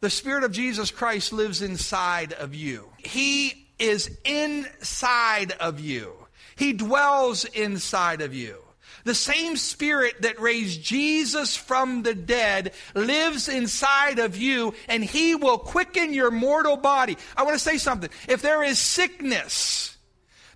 The 0.00 0.10
Spirit 0.10 0.42
of 0.42 0.52
Jesus 0.52 0.90
Christ 0.90 1.32
lives 1.32 1.62
inside 1.62 2.32
of 2.32 2.54
you. 2.54 2.88
He 2.98 3.68
is 3.78 4.10
inside 4.24 5.52
of 5.60 5.78
you. 5.78 6.12
He 6.56 6.72
dwells 6.72 7.44
inside 7.44 8.20
of 8.20 8.34
you. 8.34 8.56
The 9.04 9.14
same 9.14 9.56
spirit 9.56 10.22
that 10.22 10.40
raised 10.40 10.82
Jesus 10.82 11.56
from 11.56 12.02
the 12.02 12.14
dead 12.14 12.72
lives 12.94 13.48
inside 13.48 14.18
of 14.18 14.36
you 14.36 14.74
and 14.88 15.02
he 15.04 15.34
will 15.34 15.58
quicken 15.58 16.12
your 16.12 16.30
mortal 16.30 16.76
body. 16.76 17.16
I 17.36 17.42
want 17.42 17.54
to 17.54 17.58
say 17.58 17.78
something. 17.78 18.10
If 18.28 18.42
there 18.42 18.62
is 18.62 18.78
sickness, 18.78 19.91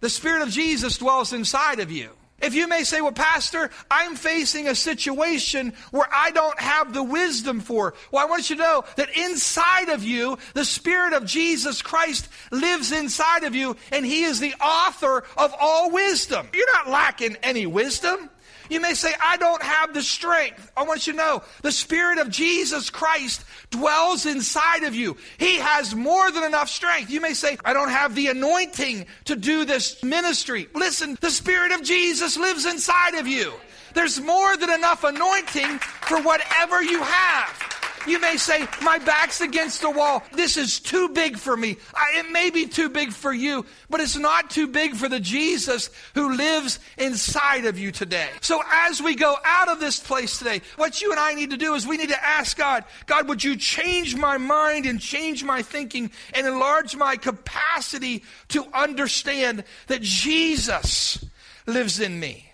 the 0.01 0.11
spirit 0.11 0.43
of 0.43 0.51
Jesus 0.51 0.99
dwells 0.99 1.33
inside 1.33 1.81
of 1.81 1.91
you. 1.91 2.11
If 2.41 2.55
you 2.55 2.69
may 2.69 2.85
say, 2.85 3.01
well, 3.01 3.13
Pastor, 3.13 3.71
I'm 3.91 4.15
facing 4.15 4.69
a 4.69 4.75
situation 4.75 5.73
where 5.91 6.07
I 6.13 6.31
don't 6.33 6.59
have 6.61 6.93
the 6.93 7.03
wisdom 7.03 7.61
for. 7.61 7.95
Well, 8.13 8.23
I 8.23 8.29
want 8.29 8.51
you 8.51 8.57
to 8.57 8.63
know 8.63 8.85
that 8.97 9.17
inside 9.17 9.89
of 9.89 10.05
you, 10.05 10.37
the 10.53 10.65
Spirit 10.65 11.15
of 11.15 11.25
Jesus 11.25 11.81
Christ 11.81 12.29
lives 12.51 12.93
inside 12.93 13.45
of 13.45 13.55
you, 13.55 13.77
and 13.91 14.05
He 14.05 14.25
is 14.25 14.39
the 14.39 14.55
author 14.61 15.25
of 15.39 15.55
all 15.59 15.91
wisdom. 15.91 16.47
You're 16.53 16.75
not 16.75 16.91
lacking 16.91 17.37
any 17.43 17.65
wisdom. 17.65 18.29
You 18.69 18.81
may 18.81 18.95
say, 18.95 19.13
I 19.23 19.37
don't 19.37 19.63
have 19.63 19.95
the 19.95 20.03
strength. 20.03 20.71
I 20.77 20.83
want 20.85 21.07
you 21.07 21.13
to 21.13 21.19
know 21.19 21.43
the 21.63 21.73
Spirit 21.73 22.19
of 22.19 22.31
Jesus 22.31 22.91
Christ 22.91 23.45
dwells 23.71 24.27
inside 24.27 24.83
of 24.85 24.95
you. 24.95 25.17
He 25.39 25.57
has 25.57 25.95
more 25.95 26.31
than 26.31 26.45
enough 26.45 26.69
strength. 26.69 27.11
You 27.11 27.21
may 27.21 27.35
say, 27.35 27.59
I 27.65 27.73
don't 27.73 27.91
have 27.91 28.15
the 28.15 28.29
anointing 28.29 29.07
to 29.27 29.37
do 29.37 29.65
this 29.65 30.03
ministry. 30.03 30.69
Listen, 30.75 31.17
the 31.21 31.31
Spirit 31.31 31.73
of 31.73 31.83
Jesus 31.83 32.37
lives 32.37 32.67
inside 32.67 33.15
of 33.15 33.27
you. 33.27 33.53
There's 33.95 34.21
more 34.21 34.57
than 34.57 34.71
enough 34.71 35.05
anointing 35.05 35.79
for 35.79 36.21
whatever 36.21 36.83
you 36.83 37.03
have. 37.03 37.86
You 38.07 38.21
may 38.21 38.37
say, 38.37 38.67
My 38.83 38.99
back's 38.99 39.41
against 39.41 39.81
the 39.81 39.91
wall. 39.91 40.23
This 40.33 40.57
is 40.57 40.79
too 40.79 41.09
big 41.09 41.37
for 41.37 41.57
me. 41.57 41.77
I, 41.95 42.21
it 42.21 42.31
may 42.31 42.51
be 42.51 42.67
too 42.67 42.89
big 42.89 43.13
for 43.13 43.33
you, 43.33 43.67
but 43.91 44.01
it's 44.01 44.17
not 44.17 44.51
too 44.51 44.69
big 44.69 44.95
for 44.95 45.09
the 45.09 45.21
Jesus 45.21 45.91
who 46.15 46.35
lives 46.37 46.79
inside 46.99 47.65
of 47.65 47.79
you 47.79 47.91
today. 47.91 48.29
So 48.41 48.61
as 48.71 49.03
we 49.03 49.17
go 49.17 49.37
out 49.45 49.69
of 49.69 49.81
this 49.81 49.99
place 49.99 50.39
today, 50.39 50.63
what 50.77 51.03
you 51.03 51.11
and 51.11 51.21
I 51.21 51.35
need 51.35 51.51
to 51.51 51.57
do 51.57 51.75
is 51.75 51.87
we 51.87 51.97
need 51.97 52.11
to 52.11 52.25
ask 52.25 52.57
God, 52.57 52.85
God, 53.07 53.29
would 53.29 53.43
you 53.43 53.57
change 53.57 54.17
my 54.17 54.39
mind 54.39 54.87
and 54.87 55.01
change 55.01 55.43
my 55.43 55.63
thinking 55.63 56.11
and 56.35 56.47
enlarge 56.47 56.97
my 56.97 57.17
capacity 57.17 58.23
to 58.49 58.65
understand 58.73 59.65
that 59.89 60.03
Jesus 60.03 61.25
lives 61.67 62.01
in 62.01 62.19
me? 62.21 62.46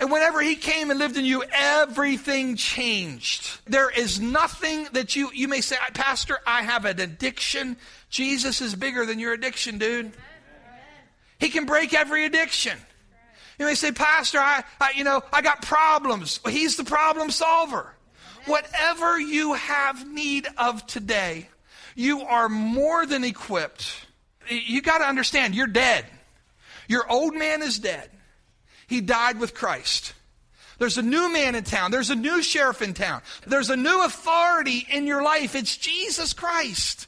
And 0.00 0.10
whenever 0.10 0.40
he 0.40 0.56
came 0.56 0.90
and 0.90 0.98
lived 0.98 1.18
in 1.18 1.26
you, 1.26 1.44
everything 1.52 2.56
changed. 2.56 3.60
There 3.66 3.90
is 3.90 4.18
nothing 4.18 4.88
that 4.92 5.14
you, 5.14 5.30
you 5.34 5.46
may 5.46 5.60
say, 5.60 5.76
Pastor, 5.92 6.38
I 6.46 6.62
have 6.62 6.86
an 6.86 6.98
addiction. 6.98 7.76
Jesus 8.08 8.62
is 8.62 8.74
bigger 8.74 9.04
than 9.04 9.18
your 9.18 9.34
addiction, 9.34 9.76
dude. 9.76 10.12
He 11.38 11.50
can 11.50 11.66
break 11.66 11.92
every 11.92 12.24
addiction. 12.24 12.78
You 13.58 13.66
may 13.66 13.74
say, 13.74 13.92
Pastor, 13.92 14.38
I, 14.38 14.64
I 14.80 14.92
you 14.96 15.04
know, 15.04 15.22
I 15.34 15.42
got 15.42 15.60
problems. 15.60 16.40
Well, 16.42 16.54
he's 16.54 16.78
the 16.78 16.84
problem 16.84 17.30
solver. 17.30 17.94
Whatever 18.46 19.20
you 19.20 19.52
have 19.52 20.10
need 20.10 20.48
of 20.56 20.86
today, 20.86 21.46
you 21.94 22.22
are 22.22 22.48
more 22.48 23.04
than 23.04 23.22
equipped. 23.22 24.06
You 24.48 24.80
got 24.80 24.98
to 24.98 25.04
understand, 25.04 25.54
you're 25.54 25.66
dead. 25.66 26.06
Your 26.88 27.10
old 27.10 27.34
man 27.34 27.60
is 27.60 27.78
dead. 27.78 28.08
He 28.90 29.00
died 29.00 29.38
with 29.38 29.54
Christ. 29.54 30.14
There's 30.78 30.98
a 30.98 31.02
new 31.02 31.32
man 31.32 31.54
in 31.54 31.62
town. 31.62 31.92
There's 31.92 32.10
a 32.10 32.16
new 32.16 32.42
sheriff 32.42 32.82
in 32.82 32.92
town. 32.92 33.22
There's 33.46 33.70
a 33.70 33.76
new 33.76 34.04
authority 34.04 34.84
in 34.90 35.06
your 35.06 35.22
life. 35.22 35.54
It's 35.54 35.76
Jesus 35.76 36.32
Christ. 36.32 37.06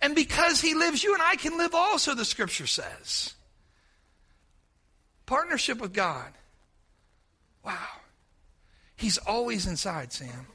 And 0.00 0.14
because 0.14 0.62
he 0.62 0.74
lives, 0.74 1.04
you 1.04 1.12
and 1.12 1.22
I 1.22 1.36
can 1.36 1.58
live 1.58 1.74
also, 1.74 2.14
the 2.14 2.24
scripture 2.24 2.66
says. 2.66 3.34
Partnership 5.26 5.78
with 5.82 5.92
God. 5.92 6.32
Wow. 7.62 7.76
He's 8.96 9.18
always 9.18 9.66
inside, 9.66 10.14
Sam. 10.14 10.46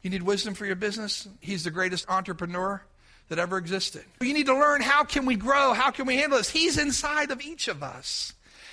You 0.00 0.08
need 0.08 0.22
wisdom 0.22 0.54
for 0.54 0.64
your 0.64 0.76
business? 0.76 1.28
He's 1.40 1.64
the 1.64 1.70
greatest 1.70 2.08
entrepreneur 2.08 2.82
that 3.28 3.38
ever 3.38 3.58
existed. 3.58 4.04
You 4.22 4.32
need 4.32 4.46
to 4.46 4.58
learn 4.58 4.80
how 4.80 5.04
can 5.04 5.26
we 5.26 5.36
grow? 5.36 5.74
How 5.74 5.90
can 5.90 6.06
we 6.06 6.16
handle 6.16 6.38
this? 6.38 6.48
He's 6.48 6.78
inside 6.78 7.30
of 7.30 7.42
each 7.42 7.68
of 7.68 7.82
us. 7.82 8.32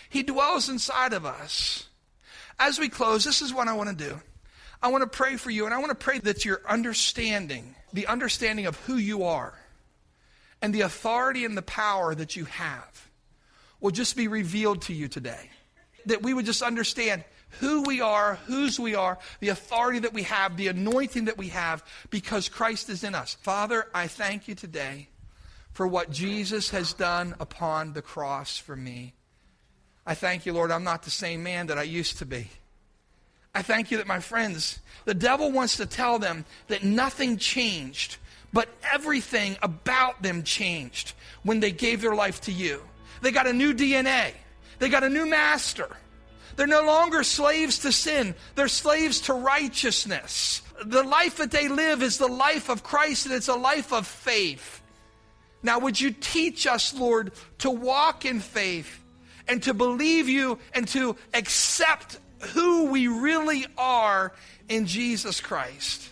He 0.10 0.24
dwells 0.24 0.70
inside 0.70 1.14
of 1.14 1.26
us. 1.26 1.88
As 2.60 2.80
we 2.80 2.90
close, 2.90 3.24
this 3.24 3.42
is 3.42 3.54
what 3.54 3.68
I 3.68 3.74
want 3.74 3.90
to 3.90 3.96
do. 3.96 4.20
I 4.82 4.90
want 4.90 5.04
to 5.04 5.18
pray 5.18 5.38
for 5.38 5.50
you, 5.50 5.66
and 5.66 5.74
I 5.74 5.80
want 5.80 5.90
to 5.90 5.96
pray 5.96 6.20
that 6.20 6.46
your 6.46 6.62
understanding, 6.68 7.76
the 7.94 8.08
understanding 8.08 8.66
of 8.66 8.78
who 8.82 8.96
you 8.96 9.24
are, 9.24 9.54
and 10.62 10.74
the 10.74 10.82
authority 10.82 11.46
and 11.46 11.58
the 11.58 11.62
power 11.62 12.16
that 12.16 12.36
you 12.36 12.46
have, 12.46 13.10
will 13.80 13.92
just 13.92 14.16
be 14.16 14.28
revealed 14.28 14.82
to 14.84 14.94
you 14.94 15.08
today. 15.08 15.50
That 16.06 16.24
we 16.24 16.34
would 16.34 16.46
just 16.46 16.62
understand 16.62 17.24
who 17.60 17.84
we 17.84 18.02
are, 18.02 18.36
whose 18.46 18.80
we 18.80 18.96
are, 18.96 19.18
the 19.40 19.50
authority 19.50 20.00
that 20.00 20.14
we 20.14 20.24
have, 20.24 20.58
the 20.58 20.68
anointing 20.68 21.26
that 21.26 21.38
we 21.38 21.50
have, 21.50 21.84
because 22.10 22.50
Christ 22.50 22.90
is 22.90 23.04
in 23.04 23.16
us. 23.16 23.36
Father, 23.42 23.86
I 23.94 24.08
thank 24.08 24.48
you 24.48 24.56
today 24.56 25.10
for 25.74 25.88
what 25.88 26.12
Jesus 26.12 26.72
has 26.72 26.94
done 26.94 27.36
upon 27.40 27.94
the 27.94 28.02
cross 28.02 28.58
for 28.58 28.76
me. 28.76 29.14
I 30.08 30.16
thank 30.16 30.46
you, 30.46 30.54
Lord, 30.54 30.72
I'm 30.72 30.86
not 30.86 31.04
the 31.04 31.12
same 31.12 31.44
man 31.44 31.68
that 31.68 31.78
I 31.78 31.84
used 31.84 32.20
to 32.20 32.26
be. 32.26 32.50
I 33.54 33.62
thank 33.62 33.92
you 33.92 33.98
that 33.98 34.08
my 34.08 34.22
friends, 34.22 34.80
the 35.04 35.14
devil 35.14 35.52
wants 35.52 35.76
to 35.78 35.86
tell 35.86 36.18
them 36.18 36.46
that 36.70 36.82
nothing 36.82 37.38
changed, 37.38 38.16
but 38.54 38.70
everything 38.94 39.58
about 39.62 40.24
them 40.24 40.44
changed 40.44 41.12
when 41.44 41.60
they 41.60 41.72
gave 41.72 42.02
their 42.02 42.16
life 42.16 42.40
to 42.42 42.54
you. 42.54 42.82
They 43.22 43.32
got 43.32 43.48
a 43.48 43.54
new 43.54 43.74
DNA, 43.74 44.32
they 44.80 44.88
got 44.88 45.04
a 45.04 45.10
new 45.10 45.26
master. 45.26 45.90
They're 46.56 46.68
no 46.68 46.86
longer 46.86 47.22
slaves 47.24 47.80
to 47.80 47.92
sin, 47.92 48.34
they're 48.56 48.70
slaves 48.70 49.22
to 49.22 49.34
righteousness. 49.34 50.62
The 50.86 51.04
life 51.04 51.38
that 51.38 51.52
they 51.52 51.68
live 51.68 52.02
is 52.02 52.18
the 52.18 52.28
life 52.28 52.70
of 52.70 52.82
Christ, 52.82 53.26
and 53.26 53.36
it's 53.36 53.50
a 53.50 53.56
life 53.56 53.92
of 53.92 54.08
faith. 54.08 54.82
Now, 55.62 55.80
would 55.80 56.00
you 56.00 56.12
teach 56.12 56.66
us, 56.66 56.94
Lord, 56.94 57.34
to 57.60 57.70
walk 57.70 58.24
in 58.24 58.40
faith? 58.40 59.04
And 59.48 59.62
to 59.64 59.74
believe 59.74 60.30
you 60.30 60.60
and 60.74 60.88
to 60.90 61.16
accept 61.34 62.20
who 62.54 62.86
we 62.86 63.08
really 63.08 63.66
are 63.78 64.34
in 64.70 64.86
Jesus 64.86 65.42
Christ. 65.42 66.10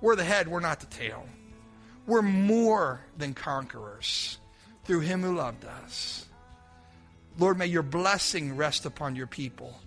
We're 0.00 0.16
the 0.16 0.24
head, 0.24 0.48
we're 0.48 0.60
not 0.60 0.80
the 0.80 0.86
tail. 0.86 1.26
We're 2.06 2.22
more 2.22 3.00
than 3.18 3.34
conquerors 3.34 4.38
through 4.84 5.00
him 5.00 5.22
who 5.22 5.34
loved 5.34 5.64
us. 5.64 6.26
Lord, 7.38 7.58
may 7.58 7.66
your 7.66 7.82
blessing 7.82 8.56
rest 8.56 8.86
upon 8.86 9.16
your 9.16 9.26
people. 9.26 9.78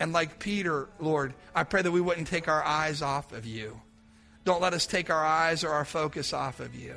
And 0.00 0.12
like 0.12 0.38
Peter, 0.38 0.88
Lord, 1.00 1.34
I 1.54 1.64
pray 1.64 1.82
that 1.82 1.90
we 1.90 2.00
wouldn't 2.00 2.28
take 2.28 2.48
our 2.48 2.62
eyes 2.62 3.02
off 3.02 3.32
of 3.32 3.46
you. 3.46 3.80
Don't 4.44 4.60
let 4.60 4.74
us 4.74 4.86
take 4.86 5.10
our 5.10 5.24
eyes 5.24 5.64
or 5.64 5.70
our 5.70 5.84
focus 5.84 6.32
off 6.32 6.60
of 6.60 6.74
you, 6.74 6.94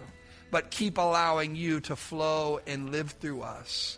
but 0.52 0.71
keep 0.71 0.97
allowing 0.97 1.56
you 1.56 1.80
to 1.82 1.95
flow 1.95 2.60
and 2.67 2.91
live 2.91 3.12
through 3.12 3.41
us. 3.41 3.97